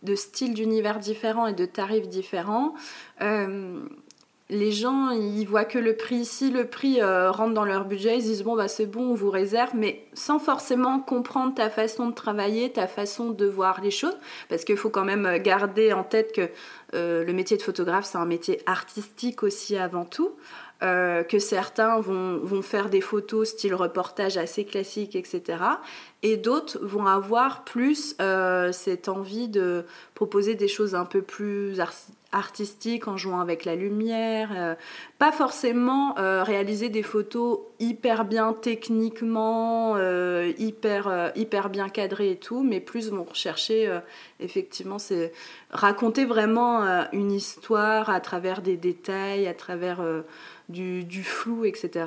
de 0.03 0.15
styles 0.15 0.53
d'univers 0.53 0.99
différents 0.99 1.47
et 1.47 1.55
de 1.55 1.65
tarifs 1.65 2.09
différents. 2.09 2.75
Euh, 3.23 3.81
les 4.51 4.71
gens, 4.71 5.09
ils 5.13 5.47
voient 5.47 5.65
que 5.65 5.79
le 5.79 5.97
prix. 5.97 6.27
Si 6.27 6.51
le 6.51 6.67
prix 6.67 7.01
euh, 7.01 7.31
rentre 7.31 7.55
dans 7.55 7.65
leur 7.65 7.87
budget, 7.87 8.19
ils 8.19 8.25
disent 8.25 8.43
bon, 8.43 8.55
bah, 8.55 8.69
c'est 8.69 8.85
bon, 8.85 9.13
on 9.13 9.15
vous 9.15 9.31
réserve, 9.31 9.71
mais 9.75 10.05
sans 10.13 10.39
forcément 10.39 11.01
comprendre 11.01 11.55
ta 11.55 11.71
façon 11.71 12.11
de 12.11 12.15
travailler, 12.15 12.71
ta 12.71 12.87
façon 12.87 13.31
de 13.31 13.47
voir 13.47 13.81
les 13.81 13.91
choses. 13.91 14.19
Parce 14.51 14.67
qu'il 14.67 14.77
faut 14.77 14.91
quand 14.91 15.07
même 15.07 15.39
garder 15.39 15.95
en 15.95 16.05
tête 16.05 16.33
que 16.33 16.51
le 16.93 17.33
métier 17.33 17.57
de 17.57 17.63
photographe, 17.63 18.05
c'est 18.05 18.19
un 18.19 18.27
métier 18.27 18.61
artistique 18.67 19.43
aussi 19.43 19.79
avant 19.79 20.05
tout. 20.05 20.33
Euh, 20.83 21.23
que 21.23 21.39
certains 21.39 22.01
vont, 22.01 22.39
vont, 22.39 22.61
faire 22.61 22.91
des 22.91 23.01
photos 23.01 23.51
style 23.51 23.73
reportage 23.73 24.37
assez 24.37 24.65
classique, 24.65 25.15
etc. 25.15 25.63
Et 26.25 26.37
d'autres 26.37 26.81
vont 26.83 27.07
avoir 27.07 27.63
plus 27.63 28.17
euh, 28.21 28.73
cette 28.73 29.09
envie 29.09 29.47
de 29.47 29.85
proposer 30.17 30.57
des 30.57 30.67
choses 30.67 30.97
un 30.97 31.05
peu 31.05 31.23
plus 31.23 31.81
artistiques 32.33 33.07
en 33.07 33.17
jouant 33.17 33.39
avec 33.39 33.65
la 33.65 33.77
lumière. 33.77 34.51
Euh, 34.57 34.75
pas 35.21 35.31
forcément 35.31 36.15
réaliser 36.17 36.89
des 36.89 37.05
photos 37.05 37.61
hyper 37.79 38.25
bien 38.25 38.53
techniquement, 38.53 39.97
hyper, 40.59 41.33
hyper 41.37 41.71
bien 41.71 41.89
cadrées 41.89 42.33
et 42.33 42.37
tout, 42.39 42.65
mais 42.65 42.81
plus 42.81 43.11
vont 43.11 43.23
rechercher 43.23 44.01
effectivement, 44.41 44.99
c'est 44.99 45.33
raconter 45.71 46.25
vraiment 46.25 46.83
une 47.13 47.31
histoire 47.31 48.11
à 48.11 48.19
travers 48.19 48.63
des 48.63 48.77
détails, 48.77 49.47
à 49.47 49.55
travers 49.55 50.03
du, 50.73 51.23
flou, 51.23 51.65
etc. 51.65 52.07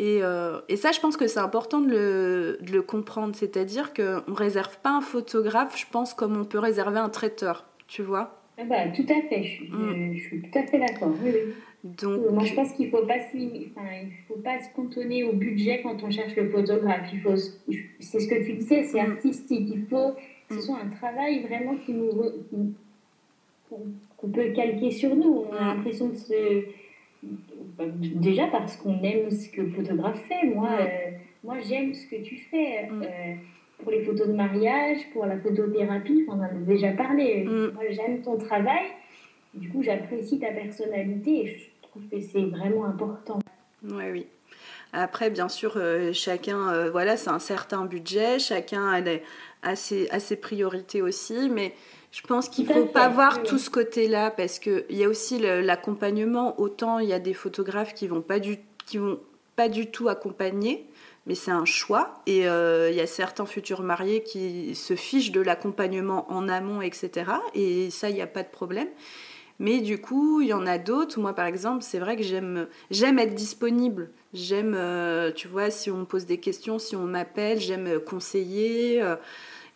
Euh, 0.00 0.60
et, 0.68 0.76
ça, 0.76 0.92
je 0.92 1.00
pense 1.00 1.16
que 1.16 1.26
c'est 1.26 1.40
important 1.40 1.80
de 1.80 2.58
le, 2.70 2.82
comprendre. 2.82 3.34
C'est-à-dire 3.34 3.92
qu'on 3.92 4.22
ne 4.28 4.36
réserve 4.36 4.78
pas 4.78 4.90
un 4.90 5.00
photographe, 5.00 5.76
je 5.78 5.86
pense, 5.90 6.14
comme 6.14 6.36
on 6.36 6.44
peut 6.44 6.58
réserver 6.58 6.98
un 6.98 7.08
traiteur, 7.08 7.64
tu 7.88 8.02
vois 8.02 8.40
ah 8.58 8.64
bah, 8.64 8.88
Tout 8.94 9.06
à 9.08 9.28
fait, 9.28 9.42
je, 9.42 9.64
mm. 9.64 10.18
suis 10.18 10.42
tout 10.42 10.58
à 10.58 10.62
fait 10.62 10.78
d'accord. 10.78 11.12
Donc, 11.84 12.30
Moi, 12.32 12.44
je 12.44 12.54
pense 12.54 12.72
qu'il 12.72 12.86
ne 12.86 12.90
faut, 12.90 13.06
pas 13.06 13.18
faut 14.28 14.40
pas 14.40 14.60
se 14.60 14.74
cantonner 14.74 15.24
au 15.24 15.32
budget 15.32 15.80
quand 15.82 16.02
on 16.02 16.10
cherche 16.10 16.34
le 16.36 16.48
photographe. 16.50 17.08
Il 17.12 17.20
faut, 17.20 17.36
c'est 17.36 18.20
ce 18.20 18.28
que 18.28 18.44
tu 18.44 18.54
disais, 18.54 18.84
c'est 18.84 19.02
mm. 19.02 19.12
artistique. 19.12 19.68
Il 19.72 19.86
faut 19.86 20.12
que 20.48 20.54
ce 20.54 20.60
mm. 20.60 20.62
soit 20.62 20.78
un 20.78 20.88
travail 20.88 21.42
vraiment 21.42 21.76
qui 21.76 21.92
nous, 21.92 22.10
qu'on 24.16 24.28
peut 24.28 24.52
calquer 24.54 24.90
sur 24.90 25.14
nous. 25.14 25.46
On 25.50 25.52
a 25.54 25.74
l'impression 25.74 26.08
de 26.08 26.16
se 26.16 26.64
Déjà 27.22 28.46
parce 28.46 28.76
qu'on 28.76 29.02
aime 29.02 29.30
ce 29.30 29.48
que 29.48 29.62
le 29.62 29.70
photographe 29.70 30.22
fait. 30.28 30.46
Moi, 30.46 30.70
euh, 30.80 31.10
moi 31.44 31.56
j'aime 31.60 31.94
ce 31.94 32.06
que 32.06 32.22
tu 32.22 32.36
fais. 32.50 32.88
Mm. 32.90 33.02
Euh, 33.02 33.34
pour 33.78 33.92
les 33.92 34.02
photos 34.02 34.26
de 34.26 34.32
mariage, 34.32 34.98
pour 35.12 35.24
la 35.26 35.38
photothérapie, 35.38 36.24
on 36.28 36.32
en 36.32 36.42
a 36.42 36.48
déjà 36.48 36.90
parlé. 36.92 37.44
Mm. 37.44 37.72
Moi, 37.74 37.84
j'aime 37.90 38.22
ton 38.22 38.36
travail. 38.36 38.86
Du 39.54 39.68
coup, 39.70 39.82
j'apprécie 39.82 40.38
ta 40.38 40.50
personnalité 40.50 41.44
et 41.44 41.46
je 41.46 41.88
trouve 41.88 42.02
que 42.08 42.20
c'est 42.20 42.44
vraiment 42.44 42.84
important. 42.84 43.38
Oui, 43.84 44.04
oui. 44.12 44.26
Après, 44.92 45.30
bien 45.30 45.48
sûr, 45.48 45.74
euh, 45.76 46.12
chacun, 46.12 46.88
voilà, 46.90 47.16
c'est 47.16 47.30
un 47.30 47.38
certain 47.38 47.84
budget, 47.84 48.38
chacun 48.38 48.88
a, 48.88 49.02
a, 49.62 49.76
ses, 49.76 50.08
a, 50.10 50.18
ses, 50.18 50.36
priorités 50.36 51.02
aussi, 51.02 51.50
mais 51.50 51.74
je 52.10 52.22
pense 52.22 52.48
qu'il 52.48 52.66
ne 52.66 52.72
faut 52.72 52.86
pas 52.86 53.08
voir 53.08 53.42
tout 53.42 53.58
ce 53.58 53.68
côté-là 53.70 54.30
parce 54.30 54.58
qu'il 54.58 54.84
y 54.90 55.04
a 55.04 55.08
aussi 55.08 55.38
l'accompagnement. 55.38 56.58
Autant 56.60 56.98
il 56.98 57.08
y 57.08 57.12
a 57.12 57.18
des 57.18 57.34
photographes 57.34 57.94
qui 57.94 58.08
vont 58.08 58.22
pas 58.22 58.38
du, 58.38 58.58
qui 58.86 58.98
vont 58.98 59.20
pas 59.56 59.68
du 59.68 59.90
tout 59.90 60.08
accompagner, 60.08 60.86
mais 61.26 61.34
c'est 61.34 61.50
un 61.50 61.64
choix. 61.64 62.22
Et 62.26 62.48
euh, 62.48 62.90
il 62.90 62.96
y 62.96 63.00
a 63.00 63.06
certains 63.06 63.44
futurs 63.44 63.82
mariés 63.82 64.22
qui 64.22 64.74
se 64.74 64.94
fichent 64.94 65.32
de 65.32 65.40
l'accompagnement 65.40 66.30
en 66.32 66.48
amont, 66.48 66.80
etc. 66.80 67.32
Et 67.54 67.90
ça, 67.90 68.08
il 68.08 68.14
n'y 68.14 68.22
a 68.22 68.26
pas 68.26 68.42
de 68.42 68.48
problème. 68.48 68.88
Mais 69.58 69.80
du 69.80 70.00
coup, 70.00 70.40
il 70.40 70.48
y 70.48 70.52
en 70.52 70.66
a 70.66 70.78
d'autres. 70.78 71.18
Moi, 71.18 71.34
par 71.34 71.46
exemple, 71.46 71.82
c'est 71.82 71.98
vrai 71.98 72.16
que 72.16 72.22
j'aime, 72.22 72.68
j'aime 72.90 73.18
être 73.18 73.34
disponible. 73.34 74.10
J'aime, 74.32 74.74
euh, 74.76 75.32
tu 75.32 75.48
vois, 75.48 75.70
si 75.70 75.90
on 75.90 75.98
me 75.98 76.04
pose 76.04 76.26
des 76.26 76.38
questions, 76.38 76.78
si 76.78 76.94
on 76.94 77.04
m'appelle, 77.04 77.58
j'aime 77.58 77.98
conseiller. 77.98 79.02
Euh, 79.02 79.16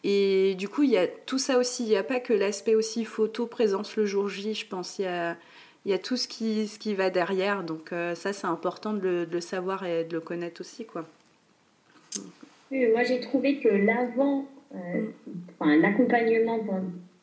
et 0.05 0.55
du 0.57 0.69
coup, 0.69 0.83
il 0.83 0.91
y 0.91 0.97
a 0.97 1.07
tout 1.07 1.39
ça 1.39 1.59
aussi. 1.59 1.85
Il 1.85 1.89
n'y 1.89 1.97
a 1.97 2.03
pas 2.03 2.21
que 2.21 2.33
l'aspect 2.33 2.75
aussi 2.75 3.05
photo, 3.05 3.47
présence 3.47 3.97
le 3.97 4.05
jour 4.05 4.29
J, 4.29 4.55
je 4.55 4.67
pense. 4.67 4.99
Il 4.99 5.03
y 5.03 5.09
a, 5.09 5.37
il 5.85 5.91
y 5.91 5.95
a 5.95 5.99
tout 5.99 6.17
ce 6.17 6.27
qui, 6.27 6.67
ce 6.67 6.79
qui 6.79 6.95
va 6.95 7.11
derrière. 7.11 7.63
Donc 7.63 7.93
euh, 7.93 8.15
ça, 8.15 8.33
c'est 8.33 8.47
important 8.47 8.95
de 8.95 9.27
le, 9.31 9.41
savoir 9.41 9.85
et 9.85 10.05
de 10.05 10.15
le 10.15 10.21
connaître 10.21 10.61
aussi. 10.61 10.85
quoi. 10.87 11.07
moi, 12.71 13.05
j'ai 13.05 13.21
trouvé 13.21 13.59
que 13.59 13.69
l'avant, 13.69 14.47
euh, 14.75 15.03
enfin, 15.59 15.77
l'accompagnement 15.77 16.59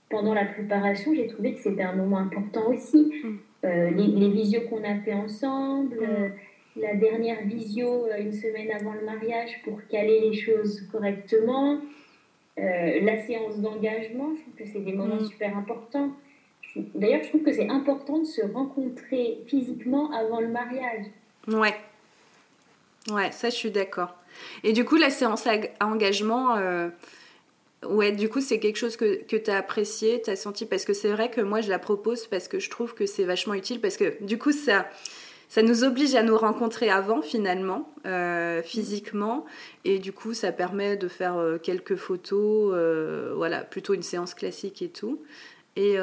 pendant 0.09 0.33
la 0.33 0.45
préparation, 0.45 1.13
j'ai 1.13 1.27
trouvé 1.27 1.55
que 1.55 1.59
c'était 1.59 1.83
un 1.83 1.95
moment 1.95 2.17
important 2.17 2.71
aussi. 2.71 3.11
Mm. 3.23 3.37
Euh, 3.65 3.91
les, 3.91 4.07
les, 4.07 4.29
visios 4.29 4.61
qu'on 4.69 4.85
a 4.85 4.95
fait 4.99 5.13
ensemble, 5.13 5.97
mm. 5.97 6.81
la 6.81 6.95
dernière 6.95 7.43
visio 7.43 8.07
une 8.17 8.31
semaine 8.31 8.71
avant 8.71 8.93
le 8.93 9.05
mariage 9.05 9.61
pour 9.65 9.85
caler 9.89 10.21
les 10.21 10.33
choses 10.33 10.87
correctement. 10.93 11.81
Euh, 12.59 12.99
la 13.01 13.25
séance 13.25 13.57
d'engagement, 13.57 14.31
je 14.35 14.41
trouve 14.41 14.53
que 14.57 14.65
c'est 14.65 14.79
des 14.79 14.93
moments 14.93 15.15
mm. 15.15 15.29
super 15.29 15.57
importants. 15.57 16.11
D'ailleurs, 16.75 17.23
je 17.23 17.29
trouve 17.29 17.43
que 17.43 17.53
c'est 17.53 17.69
important 17.69 18.19
de 18.19 18.25
se 18.25 18.41
rencontrer 18.53 19.39
physiquement 19.47 20.11
avant 20.11 20.39
le 20.39 20.49
mariage. 20.49 21.05
Ouais. 21.47 21.75
Ouais, 23.09 23.31
ça, 23.31 23.49
je 23.49 23.55
suis 23.55 23.71
d'accord. 23.71 24.15
Et 24.63 24.73
du 24.73 24.85
coup, 24.85 24.97
la 24.97 25.09
séance 25.09 25.47
à 25.47 25.57
engagement, 25.81 26.55
euh, 26.57 26.89
Ouais, 27.87 28.11
du 28.11 28.27
coup, 28.27 28.41
c'est 28.41 28.59
quelque 28.59 28.75
chose 28.75 28.97
que, 28.97 29.23
que 29.23 29.37
tu 29.37 29.49
as 29.49 29.57
apprécié, 29.57 30.21
tu 30.21 30.29
as 30.29 30.35
senti, 30.35 30.65
parce 30.65 30.83
que 30.83 30.93
c'est 30.93 31.11
vrai 31.11 31.31
que 31.31 31.39
moi, 31.39 31.61
je 31.61 31.69
la 31.69 31.79
propose 31.79 32.27
parce 32.27 32.49
que 32.49 32.59
je 32.59 32.69
trouve 32.69 32.93
que 32.93 33.05
c'est 33.05 33.23
vachement 33.23 33.53
utile, 33.53 33.79
parce 33.79 33.95
que 33.95 34.21
du 34.21 34.37
coup, 34.37 34.51
ça, 34.51 34.85
ça 35.49 35.63
nous 35.63 35.83
oblige 35.83 36.15
à 36.15 36.23
nous 36.23 36.37
rencontrer 36.37 36.89
avant, 36.89 37.21
finalement, 37.21 37.89
euh, 38.05 38.61
physiquement, 38.61 39.45
et 39.83 39.99
du 39.99 40.13
coup, 40.13 40.33
ça 40.33 40.51
permet 40.51 40.95
de 40.95 41.07
faire 41.07 41.37
euh, 41.37 41.57
quelques 41.57 41.95
photos, 41.95 42.71
euh, 42.75 43.33
voilà, 43.35 43.63
plutôt 43.63 43.95
une 43.95 44.03
séance 44.03 44.35
classique 44.35 44.81
et 44.81 44.89
tout. 44.89 45.19
Et 45.75 45.93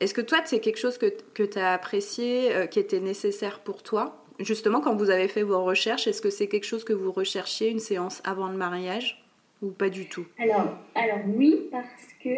est-ce 0.00 0.14
que 0.14 0.22
toi, 0.22 0.38
c'est 0.46 0.60
quelque 0.60 0.78
chose 0.78 0.96
que, 0.96 1.12
que 1.34 1.42
tu 1.42 1.58
as 1.58 1.74
apprécié, 1.74 2.52
qui 2.70 2.78
était 2.78 3.00
nécessaire 3.00 3.60
pour 3.60 3.82
toi? 3.82 4.24
Justement, 4.38 4.80
quand 4.80 4.96
vous 4.96 5.10
avez 5.10 5.28
fait 5.28 5.42
vos 5.42 5.62
recherches, 5.62 6.06
est-ce 6.06 6.22
que 6.22 6.30
c'est 6.30 6.46
quelque 6.46 6.64
chose 6.64 6.84
que 6.84 6.94
vous 6.94 7.12
recherchiez, 7.12 7.68
une 7.68 7.80
séance 7.80 8.22
avant 8.24 8.48
le 8.48 8.56
mariage? 8.56 9.22
Ou 9.60 9.72
pas 9.72 9.90
du 9.90 10.08
tout? 10.08 10.24
Alors, 10.38 10.68
alors 10.94 11.18
oui, 11.36 11.68
parce 11.70 12.14
que 12.24 12.30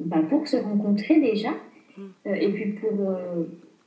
bah 0.00 0.22
pour 0.28 0.48
se 0.48 0.56
rencontrer 0.56 1.20
déjà, 1.20 1.50
mm. 1.96 2.02
euh, 2.26 2.34
et, 2.34 2.52
puis 2.52 2.72
pour, 2.72 2.90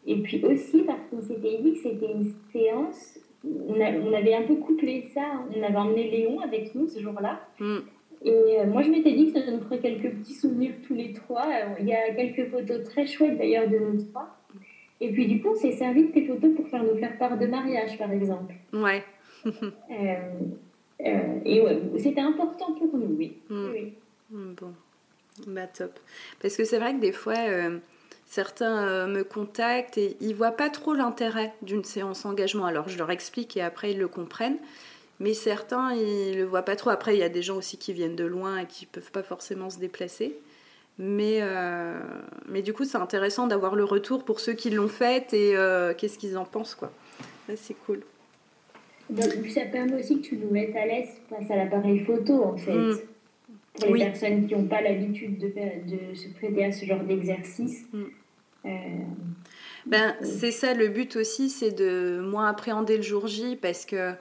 et 0.05 0.21
puis 0.21 0.43
aussi 0.43 0.83
parce 0.83 1.01
qu'on 1.09 1.21
s'était 1.21 1.57
dit 1.61 1.73
que 1.73 1.79
c'était 1.79 2.11
une 2.11 2.33
séance, 2.51 3.19
on, 3.43 3.75
on, 3.79 4.13
avait 4.13 4.35
un 4.35 4.43
peu 4.43 4.55
couplé 4.55 5.03
ça, 5.13 5.21
on 5.55 5.63
avait 5.63 5.75
emmené 5.75 6.09
Léon 6.09 6.39
avec 6.39 6.75
nous 6.75 6.87
ce 6.87 6.99
jour-là. 6.99 7.41
Mm. 7.59 7.79
Et 8.23 8.65
moi, 8.67 8.83
je 8.83 8.89
m'étais 8.89 9.13
dit 9.13 9.31
que 9.31 9.39
ça 9.39 9.51
nous 9.51 9.61
ferait 9.61 9.79
quelques 9.79 10.11
petits 10.17 10.35
souvenirs 10.35 10.73
tous 10.85 10.93
les 10.93 11.11
trois. 11.11 11.47
Il 11.79 11.87
y 11.87 11.93
a 11.93 12.13
quelques 12.13 12.51
photos 12.51 12.83
très 12.83 13.07
chouettes 13.07 13.37
d'ailleurs 13.37 13.67
de 13.67 13.79
nous 13.79 14.03
trois. 14.03 14.37
Et 14.99 15.11
puis 15.11 15.25
du 15.27 15.41
coup, 15.41 15.49
on 15.49 15.55
s'est 15.55 15.71
servi 15.71 16.05
de 16.05 16.11
tes 16.11 16.27
photos 16.27 16.55
pour 16.55 16.67
faire 16.67 16.83
nous 16.83 16.95
faire 16.97 17.17
part 17.17 17.37
de 17.37 17.47
mariage, 17.47 17.97
par 17.97 18.11
exemple. 18.11 18.53
Ouais. 18.71 19.03
Euh, 21.03 21.39
et 21.45 21.59
ouais, 21.61 21.81
c'était 21.97 22.21
important 22.21 22.73
pour 22.73 22.95
nous, 22.95 23.15
oui. 23.17 23.33
Hmm. 23.49 23.71
Hmm, 24.29 24.53
bon, 24.53 24.73
bah 25.47 25.65
top. 25.65 25.99
Parce 26.39 26.55
que 26.55 26.63
c'est 26.63 26.77
vrai 26.77 26.93
que 26.93 26.99
des 26.99 27.11
fois, 27.11 27.33
euh, 27.39 27.79
certains 28.31 28.87
euh, 28.87 29.07
me 29.07 29.25
contactent 29.25 29.97
et 29.97 30.15
ils 30.21 30.33
voient 30.33 30.51
pas 30.51 30.69
trop 30.69 30.93
l'intérêt 30.93 31.53
d'une 31.61 31.83
séance 31.83 32.23
engagement. 32.25 32.65
Alors 32.65 32.87
je 32.87 32.97
leur 32.97 33.11
explique 33.11 33.57
et 33.57 33.61
après 33.61 33.91
ils 33.91 33.99
le 33.99 34.07
comprennent. 34.07 34.57
Mais 35.19 35.33
certains, 35.33 35.93
ils 35.93 36.37
le 36.37 36.45
voient 36.45 36.63
pas 36.63 36.75
trop. 36.75 36.89
Après, 36.89 37.15
il 37.15 37.19
y 37.19 37.23
a 37.23 37.29
des 37.29 37.43
gens 37.43 37.57
aussi 37.57 37.77
qui 37.77 37.93
viennent 37.93 38.15
de 38.15 38.23
loin 38.23 38.57
et 38.57 38.65
qui 38.65 38.87
peuvent 38.87 39.11
pas 39.11 39.21
forcément 39.21 39.69
se 39.69 39.77
déplacer. 39.77 40.35
Mais, 40.97 41.41
mais 42.49 42.63
du 42.63 42.73
coup, 42.73 42.85
c'est 42.85 42.97
intéressant 42.97 43.45
d'avoir 43.45 43.75
le 43.75 43.83
retour 43.83 44.23
pour 44.25 44.39
ceux 44.39 44.53
qui 44.53 44.71
l'ont 44.71 44.87
fait 44.87 45.31
et 45.33 45.55
qu'est-ce 45.95 46.17
qu'ils 46.17 46.39
en 46.39 46.45
pensent. 46.45 46.73
quoi. 46.73 46.91
C'est 47.55 47.75
cool. 47.85 48.01
Donc, 49.11 49.31
ça 49.53 49.65
permet 49.65 49.99
aussi 49.99 50.21
que 50.21 50.25
tu 50.25 50.37
nous 50.37 50.49
mettes 50.49 50.75
à 50.75 50.87
l'aise 50.87 51.09
face 51.29 51.51
à 51.51 51.55
l'appareil 51.55 51.99
photo, 51.99 52.43
en 52.43 52.57
fait. 52.57 52.73
Mm. 52.73 52.97
Pour 53.79 53.93
les 53.93 54.05
personnes 54.05 54.47
qui 54.47 54.55
n'ont 54.55 54.65
pas 54.65 54.81
l'habitude 54.81 55.37
de, 55.37 55.47
de 55.49 56.15
se 56.15 56.29
prêter 56.29 56.65
à 56.65 56.71
ce 56.71 56.83
genre 56.83 57.03
d'exercice. 57.03 57.85
Mm. 57.93 58.05
Euh, 58.65 58.69
ben, 59.85 60.15
c'est 60.21 60.51
ça 60.51 60.73
le 60.73 60.87
but 60.87 61.15
aussi, 61.15 61.49
c'est 61.49 61.71
de 61.71 62.19
moins 62.23 62.47
appréhender 62.47 62.97
le 62.97 63.03
jour 63.03 63.27
J 63.27 63.55
parce 63.55 63.85
que, 63.85 64.13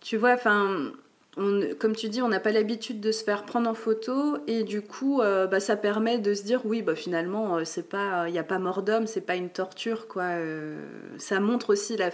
tu 0.00 0.16
vois, 0.16 0.32
enfin, 0.32 0.92
comme 1.36 1.94
tu 1.94 2.08
dis, 2.08 2.20
on 2.20 2.28
n'a 2.28 2.40
pas 2.40 2.52
l'habitude 2.52 3.00
de 3.00 3.12
se 3.12 3.22
faire 3.22 3.44
prendre 3.44 3.70
en 3.70 3.74
photo 3.74 4.38
et 4.46 4.64
du 4.64 4.82
coup, 4.82 5.20
euh, 5.20 5.46
bah, 5.46 5.60
ça 5.60 5.76
permet 5.76 6.18
de 6.18 6.34
se 6.34 6.42
dire 6.42 6.62
oui, 6.64 6.82
bah, 6.82 6.96
finalement, 6.96 7.58
euh, 7.58 7.64
c'est 7.64 7.88
pas, 7.88 8.28
il 8.28 8.32
n'y 8.32 8.38
a 8.38 8.44
pas 8.44 8.58
mort 8.58 8.82
d'homme, 8.82 9.06
c'est 9.06 9.20
pas 9.20 9.36
une 9.36 9.50
torture, 9.50 10.08
quoi. 10.08 10.30
ça 11.18 11.38
montre 11.38 11.70
aussi 11.70 11.96
la, 11.96 12.10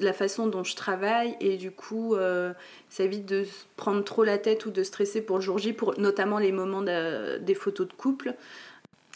la 0.00 0.12
façon 0.12 0.46
dont 0.46 0.64
je 0.64 0.74
travaille 0.74 1.36
et 1.40 1.56
du 1.56 1.70
coup 1.70 2.14
euh, 2.14 2.52
ça 2.88 3.04
évite 3.04 3.26
de 3.26 3.44
prendre 3.76 4.02
trop 4.02 4.24
la 4.24 4.38
tête 4.38 4.66
ou 4.66 4.70
de 4.70 4.82
stresser 4.82 5.22
pour 5.22 5.36
le 5.36 5.42
jour 5.42 5.58
J, 5.58 5.72
pour 5.72 5.98
notamment 5.98 6.38
les 6.38 6.52
moments 6.52 6.82
des 6.82 7.54
photos 7.54 7.88
de 7.88 7.92
couple. 7.92 8.34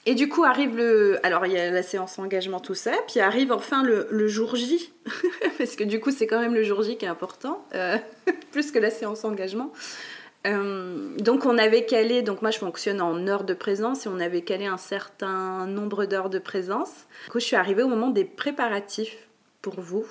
Et 0.08 0.14
du 0.14 0.26
coup 0.30 0.42
arrive 0.42 0.74
le... 0.74 1.18
Alors 1.22 1.44
il 1.44 1.52
y 1.52 1.58
a 1.58 1.70
la 1.70 1.82
séance 1.82 2.18
engagement, 2.18 2.60
tout 2.60 2.74
ça, 2.74 2.92
puis 3.06 3.20
arrive 3.20 3.52
enfin 3.52 3.82
le, 3.82 4.26
jour 4.26 4.56
J, 4.56 4.90
parce 5.58 5.76
que 5.76 5.84
du 5.84 6.00
coup 6.00 6.10
c'est 6.10 6.26
quand 6.26 6.40
même 6.40 6.54
le 6.54 6.62
jour 6.62 6.82
J 6.82 6.96
qui 6.96 7.04
est 7.04 7.08
important, 7.08 7.62
euh, 7.74 7.98
plus 8.50 8.72
que 8.72 8.78
la 8.78 8.88
séance 8.88 9.26
engagement. 9.26 9.70
Euh, 10.46 11.14
donc 11.18 11.44
on 11.44 11.58
avait 11.58 11.84
calé, 11.84 12.22
donc 12.22 12.40
moi 12.40 12.50
je 12.50 12.58
fonctionne 12.58 13.02
en 13.02 13.26
heures 13.26 13.44
de 13.44 13.52
présence 13.52 14.06
et 14.06 14.08
on 14.08 14.18
avait 14.18 14.40
calé 14.40 14.64
un 14.64 14.78
certain 14.78 15.66
nombre 15.66 16.06
d'heures 16.06 16.30
de 16.30 16.38
présence. 16.38 17.06
Du 17.26 17.32
coup 17.32 17.40
je 17.40 17.44
suis 17.44 17.56
arrivée 17.56 17.82
au 17.82 17.88
moment 17.88 18.08
des 18.08 18.24
préparatifs 18.24 19.28
pour 19.60 19.78
vous. 19.78 20.06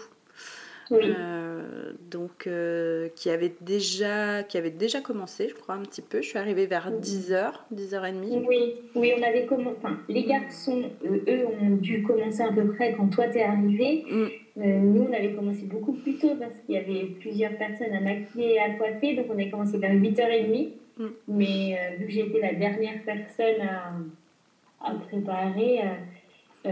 Euh, 0.91 1.91
donc 2.09 2.47
euh, 2.47 3.09
qui 3.15 3.29
avait 3.29 3.53
déjà 3.61 4.43
qui 4.43 4.57
avait 4.57 4.71
déjà 4.71 5.01
commencé 5.01 5.49
je 5.49 5.55
crois 5.55 5.75
un 5.75 5.81
petit 5.81 6.01
peu. 6.01 6.21
Je 6.21 6.27
suis 6.29 6.37
arrivée 6.37 6.65
vers 6.65 6.91
10h 6.91 7.51
10h30 7.73 8.45
oui 8.47 8.75
oui 8.95 9.13
on 9.17 9.23
avait 9.23 9.45
commencé 9.45 9.75
enfin 9.77 9.97
les 10.07 10.23
garçons 10.23 10.83
euh, 11.05 11.19
eux 11.27 11.45
ont 11.61 11.75
dû 11.75 12.03
commencer 12.03 12.41
à 12.41 12.51
peu 12.51 12.67
près 12.73 12.93
quand 12.93 13.07
toi 13.07 13.27
t'es 13.27 13.43
arrivée. 13.43 14.05
Mm. 14.09 14.63
nous 14.65 15.07
on 15.09 15.13
avait 15.13 15.33
commencé 15.33 15.63
beaucoup 15.63 15.93
plus 15.93 16.17
tôt 16.17 16.35
parce 16.39 16.55
qu'il 16.65 16.75
y 16.75 16.77
avait 16.77 17.05
plusieurs 17.19 17.57
personnes 17.57 17.93
à 17.93 18.01
maquiller 18.01 18.55
et 18.55 18.59
à 18.59 18.71
coiffer. 18.71 19.15
Donc 19.15 19.25
on 19.29 19.39
a 19.39 19.45
commencé 19.49 19.77
vers 19.77 19.93
8h30 19.93 20.69
mm. 20.97 21.07
mais 21.27 21.97
vu 21.99 22.05
que 22.05 22.11
j'étais 22.11 22.39
la 22.39 22.53
dernière 22.53 23.03
personne 23.05 23.61
à, 23.61 24.87
à 24.87 24.93
préparer 24.95 25.81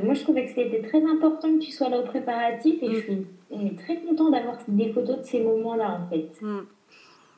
moi, 0.04 0.14
je 0.14 0.22
trouvais 0.22 0.44
que 0.44 0.50
c'était 0.50 0.82
très 0.82 1.04
important 1.06 1.54
que 1.54 1.64
tu 1.64 1.72
sois 1.72 1.90
là 1.90 2.00
au 2.00 2.04
préparatif 2.04 2.82
et 2.82 2.88
je 2.88 2.98
mm. 2.98 3.02
suis 3.02 3.28
on 3.56 3.66
est 3.66 3.78
très 3.78 3.98
content 3.98 4.30
d'avoir 4.30 4.58
des 4.68 4.92
photos 4.92 5.20
de 5.20 5.24
ces 5.24 5.42
moments-là, 5.42 6.02
en 6.02 6.10
fait. 6.10 6.30
Mm. 6.42 6.62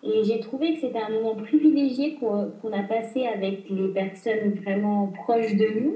Et 0.03 0.23
j'ai 0.23 0.39
trouvé 0.39 0.73
que 0.73 0.81
c'était 0.81 0.99
un 0.99 1.09
moment 1.09 1.35
privilégié 1.35 2.15
qu'on 2.15 2.73
a 2.73 2.83
passé 2.83 3.25
avec 3.25 3.69
les 3.69 3.87
personnes 3.89 4.53
vraiment 4.61 5.07
proches 5.07 5.55
de 5.55 5.67
nous. 5.79 5.95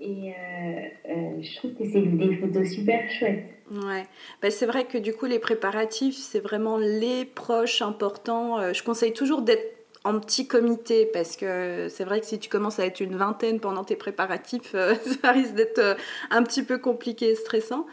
Et 0.00 0.30
euh, 0.30 0.80
euh, 1.08 1.42
je 1.42 1.56
trouve 1.56 1.74
que 1.74 1.84
c'est 1.84 2.02
des 2.02 2.36
photos 2.36 2.68
super 2.68 3.10
chouettes. 3.10 3.46
Ouais, 3.70 4.04
bah, 4.40 4.50
c'est 4.50 4.66
vrai 4.66 4.84
que 4.84 4.96
du 4.96 5.12
coup, 5.12 5.26
les 5.26 5.38
préparatifs, 5.38 6.16
c'est 6.16 6.40
vraiment 6.40 6.78
les 6.78 7.24
proches 7.24 7.82
importants. 7.82 8.72
je 8.72 8.82
conseille 8.82 9.12
toujours 9.12 9.42
d'être 9.42 9.78
en 10.04 10.20
petit 10.20 10.46
comité 10.46 11.06
parce 11.06 11.36
que 11.36 11.88
c'est 11.90 12.04
vrai 12.04 12.20
que 12.20 12.26
si 12.26 12.38
tu 12.38 12.48
commences 12.48 12.78
à 12.78 12.86
être 12.86 13.00
une 13.00 13.16
vingtaine 13.16 13.60
pendant 13.60 13.84
tes 13.84 13.96
préparatifs, 13.96 14.74
euh, 14.74 14.94
ça 15.22 15.32
risque 15.32 15.54
d'être 15.54 15.78
euh, 15.78 15.94
un 16.30 16.42
petit 16.42 16.62
peu 16.62 16.78
compliqué 16.78 17.30
et 17.30 17.34
stressant. 17.34 17.86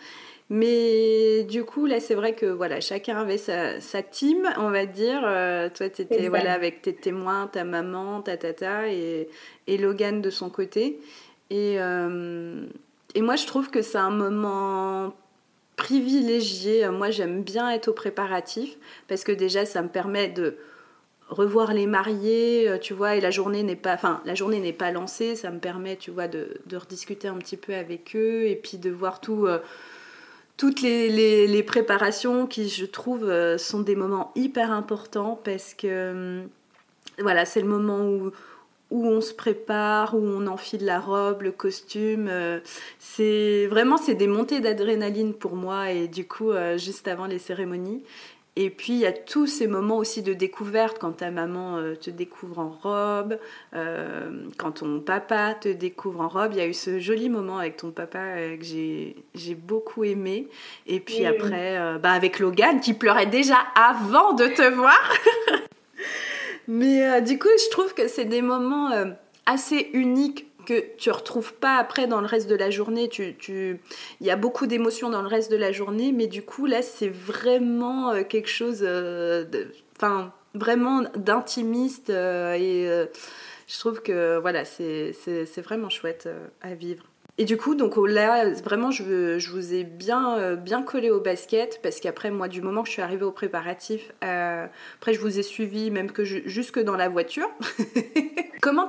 Mais 0.49 1.43
du 1.43 1.63
coup, 1.63 1.85
là, 1.87 1.99
c'est 1.99 2.13
vrai 2.13 2.33
que 2.33 2.45
voilà, 2.45 2.79
chacun 2.79 3.17
avait 3.17 3.37
sa, 3.37 3.79
sa 3.81 4.03
team, 4.03 4.47
on 4.57 4.69
va 4.69 4.85
dire. 4.85 5.21
Euh, 5.25 5.69
toi, 5.69 5.89
tu 5.89 6.03
étais 6.03 6.27
voilà, 6.27 6.53
avec 6.53 6.81
tes 6.81 6.93
témoins, 6.93 7.47
ta 7.47 7.63
maman, 7.63 8.21
ta 8.21 8.37
tata 8.37 8.87
et, 8.89 9.27
et 9.67 9.77
Logan 9.77 10.21
de 10.21 10.29
son 10.29 10.49
côté. 10.49 10.99
Et, 11.49 11.75
et 11.75 13.21
moi, 13.21 13.35
je 13.35 13.45
trouve 13.45 13.69
que 13.69 13.81
c'est 13.81 13.97
un 13.97 14.09
moment 14.09 15.13
privilégié. 15.75 16.87
Moi, 16.89 17.11
j'aime 17.11 17.43
bien 17.43 17.69
être 17.71 17.89
au 17.89 17.93
préparatif 17.93 18.77
parce 19.07 19.23
que 19.23 19.31
déjà, 19.31 19.65
ça 19.65 19.81
me 19.81 19.89
permet 19.89 20.29
de 20.29 20.57
revoir 21.29 21.73
les 21.73 21.87
mariés, 21.87 22.69
euh, 22.69 22.77
tu 22.77 22.93
vois, 22.93 23.15
et 23.15 23.21
la 23.21 23.31
journée 23.31 23.63
n'est 23.63 23.75
pas, 23.75 23.93
enfin, 23.93 24.21
la 24.25 24.35
journée 24.35 24.59
n'est 24.59 24.73
pas 24.73 24.91
lancée, 24.91 25.35
ça 25.35 25.49
me 25.49 25.59
permet, 25.59 25.95
tu 25.95 26.11
vois, 26.11 26.27
de, 26.27 26.61
de, 26.67 26.77
rediscuter 26.77 27.27
un 27.27 27.37
petit 27.37 27.57
peu 27.57 27.73
avec 27.73 28.15
eux 28.15 28.45
et 28.45 28.55
puis 28.55 28.77
de 28.77 28.91
voir 28.91 29.21
tout, 29.21 29.47
euh, 29.47 29.59
toutes 30.57 30.81
les, 30.81 31.63
préparations 31.63 32.47
qui, 32.47 32.69
je 32.69 32.85
trouve, 32.85 33.25
euh, 33.25 33.57
sont 33.57 33.81
des 33.81 33.95
moments 33.95 34.31
hyper 34.35 34.71
importants 34.71 35.39
parce 35.43 35.73
que, 35.73 36.43
voilà, 37.19 37.45
c'est 37.45 37.61
le 37.61 37.67
moment 37.67 38.05
où, 38.05 38.31
où 38.91 39.07
on 39.07 39.21
se 39.21 39.33
prépare, 39.33 40.15
où 40.15 40.19
on 40.19 40.47
enfile 40.47 40.85
la 40.85 40.99
robe, 40.99 41.41
le 41.41 41.51
costume. 41.51 42.29
c'est 42.99 43.67
vraiment, 43.67 43.97
c'est 43.97 44.15
des 44.15 44.27
montées 44.27 44.59
d'adrénaline 44.59 45.33
pour 45.33 45.55
moi 45.55 45.91
et 45.91 46.07
du 46.07 46.27
coup, 46.27 46.51
juste 46.77 47.07
avant 47.07 47.25
les 47.25 47.39
cérémonies. 47.39 48.03
Et 48.57 48.69
puis 48.69 48.93
il 48.93 48.99
y 48.99 49.05
a 49.05 49.11
tous 49.11 49.47
ces 49.47 49.67
moments 49.67 49.97
aussi 49.97 50.21
de 50.21 50.33
découverte 50.33 50.97
quand 50.99 51.11
ta 51.11 51.29
maman 51.29 51.77
euh, 51.77 51.95
te 51.95 52.09
découvre 52.09 52.59
en 52.59 52.69
robe, 52.69 53.37
euh, 53.73 54.47
quand 54.57 54.71
ton 54.71 55.01
papa 55.01 55.55
te 55.55 55.67
découvre 55.67 56.21
en 56.21 56.29
robe. 56.29 56.51
Il 56.53 56.57
y 56.59 56.61
a 56.61 56.67
eu 56.67 56.73
ce 56.73 56.99
joli 56.99 57.27
moment 57.27 57.59
avec 57.59 57.75
ton 57.75 57.91
papa 57.91 58.19
euh, 58.19 58.57
que 58.57 58.63
j'ai 58.63 59.55
beaucoup 59.55 60.05
aimé. 60.05 60.47
Et 60.87 61.01
puis 61.01 61.25
après, 61.25 61.77
bah, 61.99 62.11
avec 62.11 62.39
Logan 62.39 62.79
qui 62.79 62.93
pleurait 62.93 63.25
déjà 63.25 63.57
avant 63.75 64.33
de 64.33 64.47
te 64.47 64.73
voir. 64.73 65.13
Mais 66.67 67.21
du 67.21 67.37
coup, 67.37 67.49
je 67.57 67.69
trouve 67.69 67.93
que 67.93 68.07
c'est 68.07 68.25
des 68.25 68.41
moments 68.41 68.89
assez 69.45 69.89
uniques 69.93 70.47
que 70.65 70.95
tu 70.97 71.11
retrouves 71.11 71.53
pas 71.53 71.77
après 71.77 72.07
dans 72.07 72.21
le 72.21 72.27
reste 72.27 72.49
de 72.49 72.55
la 72.55 72.69
journée. 72.69 73.07
Tu. 73.09 73.79
Il 74.19 74.27
y 74.27 74.31
a 74.31 74.35
beaucoup 74.35 74.67
d'émotions 74.67 75.09
dans 75.09 75.21
le 75.21 75.27
reste 75.27 75.51
de 75.51 75.57
la 75.57 75.71
journée, 75.71 76.11
mais 76.11 76.27
du 76.27 76.43
coup, 76.43 76.65
là, 76.65 76.81
c'est 76.81 77.09
vraiment 77.09 78.11
euh, 78.11 78.23
quelque 78.23 78.49
chose, 78.49 78.79
euh, 78.81 79.45
vraiment 80.53 81.03
d'intimiste. 81.15 82.09
Euh, 82.09 82.53
et 82.53 83.07
je 83.67 83.79
trouve 83.79 84.01
que, 84.01 84.37
voilà, 84.39 84.65
c'est 84.65 85.13
vraiment 85.63 85.89
chouette 85.89 86.27
à 86.61 86.73
vivre. 86.73 87.05
Et 87.37 87.43
du 87.43 87.57
coup, 87.57 87.75
donc 87.75 87.97
là, 87.97 88.49
vraiment, 88.63 88.91
je, 88.91 89.49
vous 89.51 89.73
ai 89.73 89.83
bien, 89.83 90.37
euh, 90.37 90.55
bien 90.55 90.81
collé 90.81 91.09
au 91.09 91.19
basket 91.19 91.81
parce 91.83 91.99
qu'après, 91.99 92.31
moi, 92.31 92.47
du 92.47 92.61
moment 92.61 92.81
que 92.81 92.87
je 92.87 92.93
suis 92.93 93.01
arrivée 93.01 93.25
au 93.25 93.31
préparatif, 93.31 94.13
euh, 94.23 94.67
après, 94.97 95.13
je 95.13 95.19
vous 95.19 95.37
ai 95.37 95.43
suivi 95.43 95.91
même 95.91 96.11
que 96.11 96.23
jusque 96.23 96.79
dans 96.79 96.95
la 96.95 97.09
voiture. 97.09 97.49
Comment 98.61 98.87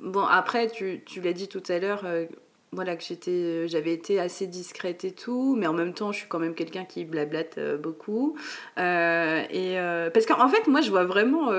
Bon, 0.00 0.24
après, 0.24 0.66
tu, 0.66 1.02
tu 1.06 1.20
l'as 1.20 1.32
dit 1.32 1.46
tout 1.46 1.62
à 1.68 1.78
l'heure, 1.78 2.02
euh, 2.06 2.26
voilà, 2.72 2.96
que 2.96 3.04
j'étais, 3.04 3.68
j'avais 3.68 3.92
été 3.92 4.18
assez 4.18 4.48
discrète 4.48 5.04
et 5.04 5.12
tout, 5.12 5.54
mais 5.56 5.68
en 5.68 5.72
même 5.72 5.94
temps, 5.94 6.10
je 6.10 6.18
suis 6.18 6.28
quand 6.28 6.40
même 6.40 6.54
quelqu'un 6.54 6.84
qui 6.84 7.04
blablate 7.04 7.60
beaucoup. 7.80 8.36
et 8.76 9.76
parce 10.12 10.26
qu'en 10.26 10.48
fait, 10.48 10.66
moi, 10.66 10.80
je 10.80 10.90
vois 10.90 11.04
vraiment, 11.04 11.52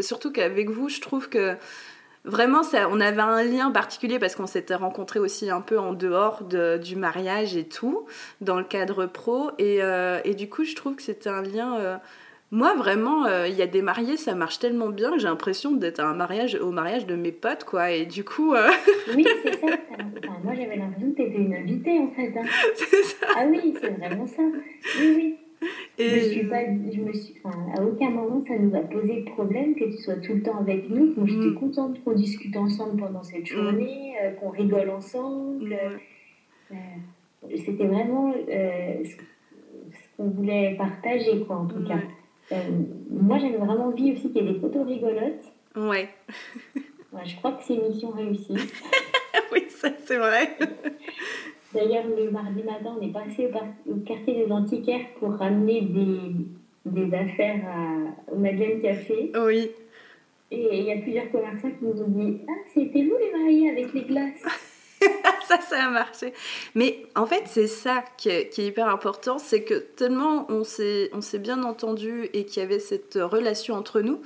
surtout 0.00 0.30
qu'avec 0.30 0.70
vous, 0.70 0.88
je 0.88 1.00
trouve 1.00 1.28
que 1.28 1.56
vraiment, 2.24 2.62
ça, 2.62 2.88
on 2.90 3.00
avait 3.00 3.20
un 3.20 3.42
lien 3.42 3.70
particulier 3.70 4.18
parce 4.18 4.34
qu'on 4.34 4.46
s'était 4.46 4.74
rencontrés 4.74 5.20
aussi 5.20 5.50
un 5.50 5.60
peu 5.60 5.78
en 5.78 5.92
dehors 5.92 6.42
du 6.42 6.96
mariage 6.96 7.56
et 7.56 7.64
tout, 7.64 8.06
dans 8.40 8.56
le 8.56 8.64
cadre 8.64 9.06
pro. 9.06 9.50
Et, 9.58 9.82
euh, 9.82 10.20
et 10.24 10.34
du 10.34 10.48
coup, 10.48 10.64
je 10.64 10.74
trouve 10.74 10.96
que 10.96 11.02
c'était 11.02 11.30
un 11.30 11.42
lien. 11.42 11.78
Euh, 11.78 11.96
moi, 12.50 12.74
vraiment, 12.74 13.26
euh, 13.26 13.48
il 13.48 13.54
y 13.54 13.62
a 13.62 13.66
des 13.66 13.82
mariés, 13.82 14.16
ça 14.16 14.34
marche 14.34 14.58
tellement 14.58 14.88
bien 14.88 15.12
que 15.12 15.18
j'ai 15.18 15.26
l'impression 15.26 15.72
d'être 15.72 16.00
un 16.00 16.14
mariage, 16.14 16.54
au 16.54 16.70
mariage 16.70 17.06
de 17.06 17.16
mes 17.16 17.32
potes, 17.32 17.64
quoi. 17.64 17.90
Et 17.90 18.06
du 18.06 18.24
coup. 18.24 18.54
Oui, 19.14 19.26
c'est 19.42 19.60
ça. 19.60 19.66
moi, 20.42 20.54
j'avais 20.54 20.76
l'impression 20.76 21.10
que 21.10 21.16
tu 21.16 21.22
étais 21.22 21.38
une 21.38 21.54
invitée, 21.54 21.98
en 21.98 22.10
fait. 22.10 22.32
Hein. 22.38 22.44
C'est 22.74 23.02
ça. 23.02 23.26
Ah 23.36 23.44
oui, 23.48 23.74
c'est 23.80 23.90
vraiment 23.90 24.26
ça. 24.26 24.42
Oui, 24.98 25.14
oui. 25.16 25.38
Et... 25.98 26.08
Je 26.08 26.18
suis 26.30 26.44
pas, 26.44 26.64
je 26.64 27.00
me 27.00 27.12
suis, 27.12 27.34
enfin, 27.42 27.56
à 27.76 27.82
aucun 27.82 28.10
moment 28.10 28.42
ça 28.46 28.58
nous 28.58 28.74
a 28.74 28.80
posé 28.80 29.22
de 29.22 29.30
problème 29.30 29.74
que 29.74 29.84
tu 29.84 29.98
sois 29.98 30.16
tout 30.16 30.34
le 30.34 30.42
temps 30.42 30.58
avec 30.58 30.88
nous. 30.88 31.14
Donc 31.14 31.26
j'étais 31.26 31.46
mm. 31.46 31.54
contente 31.54 32.04
qu'on 32.04 32.12
discute 32.12 32.56
ensemble 32.56 33.00
pendant 33.00 33.22
cette 33.22 33.42
mm. 33.42 33.46
journée, 33.46 34.14
euh, 34.22 34.30
qu'on 34.32 34.50
rigole 34.50 34.90
ensemble. 34.90 35.76
Euh, 36.72 36.76
c'était 37.64 37.86
vraiment 37.86 38.32
euh, 38.32 39.04
ce, 39.04 40.16
qu'on 40.16 40.28
voulait 40.30 40.74
partager, 40.76 41.44
quoi, 41.46 41.56
en 41.56 41.66
tout 41.66 41.84
cas. 41.84 42.00
moi, 43.10 43.38
j'avais 43.38 43.56
vraiment 43.58 43.86
envie 43.86 44.12
aussi 44.12 44.32
qu'il 44.32 44.44
y 44.44 44.48
ait 44.48 44.52
des 44.52 44.60
photos 44.60 44.86
rigolotes. 44.86 45.52
Ouais. 45.76 46.08
je 47.24 47.36
crois 47.36 47.52
que 47.52 47.64
c'est 47.64 47.74
une 47.74 47.88
mission 47.88 48.10
réussie. 48.10 48.56
oui, 49.52 49.64
ça 49.68 49.90
c'est 50.04 50.16
vrai. 50.16 50.56
D'ailleurs, 51.74 52.04
le 52.06 52.30
mardi 52.30 52.62
matin, 52.62 52.96
on 52.98 53.02
est 53.02 53.12
passé 53.12 53.50
au, 53.86 53.96
quartier 54.06 54.46
des 54.46 54.52
antiquaires 54.52 55.06
pour 55.18 55.34
ramener 55.34 55.82
des, 55.82 56.18
des 56.86 57.14
affaires 57.14 57.60
à, 57.66 58.32
au 58.32 58.38
Madeleine 58.38 58.80
Café. 58.80 59.32
Oui. 59.44 59.70
Et 60.50 60.78
il 60.78 60.84
y 60.84 60.92
a 60.92 60.98
plusieurs 60.98 61.30
commerçants 61.32 61.70
qui 61.70 61.84
nous 61.84 62.02
ont 62.02 62.08
dit 62.08 62.40
Ah, 62.48 62.52
c'était 62.72 63.02
vous 63.02 63.16
les 63.18 63.38
mariés 63.38 63.70
avec 63.70 63.92
les 63.92 64.02
glaces 64.02 64.44
ça, 65.46 65.60
ça 65.60 65.84
a 65.84 65.90
marché. 65.90 66.32
Mais 66.74 67.06
en 67.14 67.26
fait, 67.26 67.42
c'est 67.46 67.66
ça 67.66 68.04
qui 68.16 68.30
est, 68.30 68.48
qui 68.48 68.62
est, 68.62 68.66
hyper 68.66 68.88
important, 68.88 69.38
c'est 69.38 69.62
que 69.62 69.74
tellement 69.74 70.46
on 70.48 70.64
s'est, 70.64 71.10
on 71.12 71.20
s'est 71.20 71.38
bien 71.38 71.62
entendu 71.62 72.30
et 72.32 72.44
qu'il 72.46 72.62
y 72.62 72.64
avait 72.64 72.78
cette 72.78 73.18
relation 73.20 73.74
entre 73.74 74.00
nous, 74.00 74.20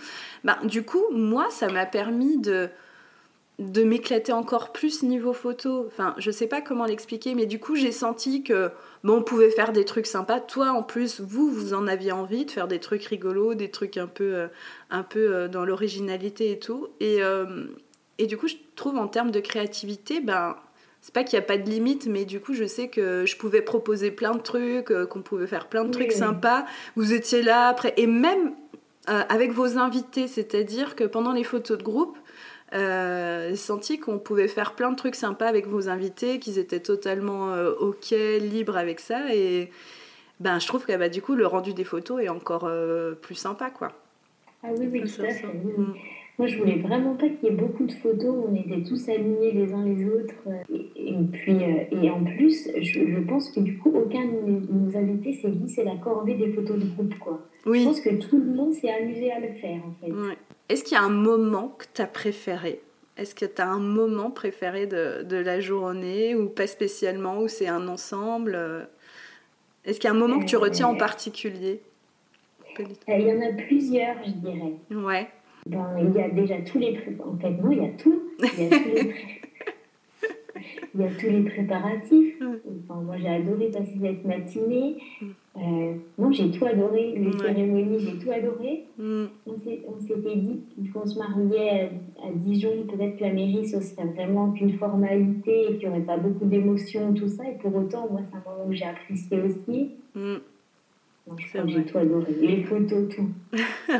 bah, 0.44 0.58
du 0.64 0.84
coup, 0.84 1.02
moi, 1.10 1.46
ça 1.50 1.68
m'a 1.68 1.86
permis 1.86 2.38
de, 2.38 2.68
de 3.58 3.82
m'éclater 3.82 4.32
encore 4.32 4.72
plus 4.72 5.02
niveau 5.02 5.32
photo. 5.32 5.84
Enfin, 5.88 6.14
je 6.18 6.30
sais 6.30 6.46
pas 6.46 6.60
comment 6.60 6.84
l'expliquer, 6.84 7.34
mais 7.34 7.46
du 7.46 7.58
coup, 7.58 7.74
j'ai 7.74 7.90
senti 7.90 8.44
que 8.44 8.70
bon, 9.02 9.18
on 9.18 9.22
pouvait 9.22 9.50
faire 9.50 9.72
des 9.72 9.84
trucs 9.84 10.06
sympas. 10.06 10.38
Toi, 10.38 10.70
en 10.70 10.84
plus, 10.84 11.20
vous, 11.20 11.50
vous 11.50 11.74
en 11.74 11.88
aviez 11.88 12.12
envie 12.12 12.44
de 12.44 12.52
faire 12.52 12.68
des 12.68 12.78
trucs 12.78 13.04
rigolos, 13.04 13.54
des 13.54 13.70
trucs 13.70 13.96
un 13.96 14.06
peu, 14.06 14.34
euh, 14.34 14.48
un 14.90 15.02
peu 15.02 15.34
euh, 15.34 15.48
dans 15.48 15.64
l'originalité 15.64 16.52
et 16.52 16.60
tout. 16.60 16.86
Et, 17.00 17.20
euh, 17.20 17.64
et 18.18 18.26
du 18.26 18.36
coup, 18.36 18.46
je 18.46 18.54
trouve 18.76 18.96
en 18.96 19.08
termes 19.08 19.32
de 19.32 19.40
créativité, 19.40 20.20
ben, 20.20 20.54
c'est 21.00 21.12
pas 21.12 21.24
qu'il 21.24 21.36
n'y 21.36 21.44
a 21.44 21.46
pas 21.46 21.58
de 21.58 21.68
limite, 21.68 22.06
mais 22.06 22.24
du 22.24 22.40
coup, 22.40 22.54
je 22.54 22.64
sais 22.64 22.86
que 22.86 23.26
je 23.26 23.36
pouvais 23.36 23.62
proposer 23.62 24.12
plein 24.12 24.34
de 24.34 24.40
trucs, 24.40 24.92
qu'on 25.08 25.22
pouvait 25.22 25.46
faire 25.48 25.68
plein 25.68 25.84
de 25.84 25.90
trucs 25.90 26.12
sympas. 26.12 26.64
Vous 26.96 27.12
étiez 27.12 27.42
là 27.42 27.68
après, 27.68 27.94
et 27.96 28.08
même 28.08 28.54
avec 29.06 29.52
vos 29.52 29.78
invités, 29.78 30.26
c'est-à-dire 30.26 30.96
que 30.96 31.04
pendant 31.04 31.32
les 31.32 31.44
photos 31.44 31.78
de 31.78 31.84
groupe, 31.84 32.18
euh, 32.74 33.56
senti 33.56 33.98
qu'on 33.98 34.18
pouvait 34.18 34.48
faire 34.48 34.74
plein 34.74 34.90
de 34.90 34.96
trucs 34.96 35.14
sympas 35.14 35.46
avec 35.46 35.66
vos 35.66 35.88
invités, 35.88 36.38
qu'ils 36.38 36.58
étaient 36.58 36.80
totalement 36.80 37.52
euh, 37.52 37.72
ok, 37.72 38.10
libres 38.10 38.76
avec 38.76 39.00
ça. 39.00 39.34
Et 39.34 39.70
ben, 40.40 40.58
je 40.58 40.66
trouve 40.66 40.84
que 40.84 40.96
bah, 40.96 41.08
du 41.08 41.22
coup, 41.22 41.34
le 41.34 41.46
rendu 41.46 41.74
des 41.74 41.84
photos 41.84 42.22
est 42.22 42.28
encore 42.28 42.64
euh, 42.64 43.14
plus 43.14 43.34
sympa. 43.34 43.70
quoi. 43.70 43.92
Ah 44.62 44.68
oui, 44.76 44.88
oui. 44.90 45.02
Moi, 46.38 46.46
je 46.46 46.56
voulais 46.56 46.78
vraiment 46.78 47.16
pas 47.16 47.28
qu'il 47.28 47.48
y 47.48 47.52
ait 47.52 47.56
beaucoup 47.56 47.84
de 47.84 47.92
photos 47.92 48.26
où 48.28 48.46
on 48.48 48.54
était 48.54 48.88
tous 48.88 49.08
alignés 49.08 49.50
les 49.50 49.72
uns 49.72 49.84
les 49.84 50.06
autres. 50.06 50.34
Et, 50.70 51.14
puis, 51.32 51.56
et 51.90 52.10
en 52.10 52.22
plus, 52.22 52.68
je, 52.80 53.20
pense 53.20 53.50
que 53.50 53.58
du 53.58 53.76
coup, 53.78 53.90
aucun 53.90 54.24
de 54.24 54.60
nos, 54.70 54.96
invités 54.96 55.32
s'est 55.32 55.50
dit 55.50 55.68
c'est 55.68 55.82
la 55.82 55.96
corvée 55.96 56.34
des 56.34 56.52
photos 56.52 56.78
de 56.78 56.86
groupe. 56.86 57.18
Quoi. 57.18 57.40
Oui. 57.66 57.80
Je 57.80 57.84
pense 57.86 58.00
que 58.00 58.10
tout 58.10 58.38
le 58.38 58.52
monde 58.52 58.72
s'est 58.72 58.90
amusé 58.90 59.32
à 59.32 59.40
le 59.40 59.52
faire, 59.54 59.80
en 59.84 59.94
fait. 60.00 60.12
Est-ce 60.68 60.84
qu'il 60.84 60.92
y 60.92 61.00
a 61.00 61.02
un 61.02 61.10
moment 61.10 61.74
que 61.76 61.86
tu 61.92 62.02
as 62.02 62.06
préféré? 62.06 62.80
Est-ce 63.16 63.34
que 63.34 63.44
tu 63.44 63.60
as 63.60 63.68
un 63.68 63.80
moment 63.80 64.30
préféré 64.30 64.86
de, 64.86 65.24
de, 65.24 65.36
la 65.36 65.58
journée 65.58 66.36
ou 66.36 66.48
pas 66.48 66.68
spécialement, 66.68 67.40
ou 67.40 67.48
c'est 67.48 67.66
un 67.66 67.88
ensemble? 67.88 68.56
Est-ce 69.84 69.98
qu'il 69.98 70.08
y 70.08 70.12
a 70.12 70.14
un 70.14 70.18
moment 70.18 70.38
que 70.38 70.44
tu 70.44 70.56
retiens 70.56 70.86
en 70.86 70.94
euh, 70.94 70.98
particulier? 70.98 71.80
Euh, 72.78 72.84
Il 73.08 73.22
y 73.22 73.32
en 73.32 73.40
a 73.40 73.52
plusieurs, 73.54 74.16
je 74.24 74.30
dirais. 74.30 74.74
Ouais. 74.90 75.28
Ben, 75.68 75.86
il 75.98 76.14
y 76.14 76.22
a 76.22 76.28
déjà 76.30 76.56
tous 76.62 76.78
les... 76.78 76.98
En 77.24 77.36
fait, 77.36 77.50
non, 77.50 77.70
il 77.70 77.78
y 77.78 77.84
a 77.84 77.90
tout. 77.90 78.22
Il 78.40 78.64
y 78.64 78.66
a 78.66 78.70
tous 78.70 78.94
les... 78.94 79.14
il 80.94 81.00
y 81.00 81.04
a 81.04 81.10
tous 81.10 81.26
les 81.26 81.42
préparatifs. 81.42 82.40
Mm. 82.40 82.54
Enfin, 82.84 83.00
moi, 83.00 83.16
j'ai 83.18 83.28
adoré 83.28 83.70
passer 83.70 83.94
cette 84.00 84.24
matinée. 84.24 84.96
Mm. 85.20 85.26
Euh, 85.56 85.94
non, 86.18 86.32
j'ai 86.32 86.50
tout 86.50 86.64
adoré. 86.64 87.14
Les 87.16 87.32
cérémonies, 87.32 87.98
j'ai 88.00 88.18
tout 88.18 88.30
adoré. 88.30 88.84
Mm. 88.98 89.24
On 89.46 90.00
s'était 90.00 90.36
dit 90.36 90.90
qu'on 90.92 91.06
se 91.06 91.18
mariait 91.18 91.90
à, 92.22 92.30
Dijon, 92.34 92.86
peut-être 92.88 93.16
que 93.16 93.24
la 93.24 93.32
mairie, 93.32 93.66
ce 93.66 93.80
serait 93.80 94.06
vraiment 94.06 94.52
qu'une 94.52 94.72
formalité 94.72 95.64
et 95.64 95.78
qu'il 95.78 95.88
n'y 95.88 95.94
aurait 95.94 96.04
pas 96.04 96.16
beaucoup 96.16 96.46
d'émotions, 96.46 97.12
tout 97.14 97.28
ça. 97.28 97.44
Et 97.48 97.58
pour 97.58 97.74
autant, 97.74 98.08
moi, 98.10 98.20
c'est 98.30 98.36
un 98.36 98.50
moment 98.50 98.68
où 98.68 98.72
j'ai 98.72 98.84
apprécié 98.84 99.40
aussi. 99.40 99.96
J'ai 101.66 101.84
tout 101.84 101.98
adoré. 101.98 102.32
Les 102.40 102.64
photos, 102.64 103.08
tout. 103.14 103.30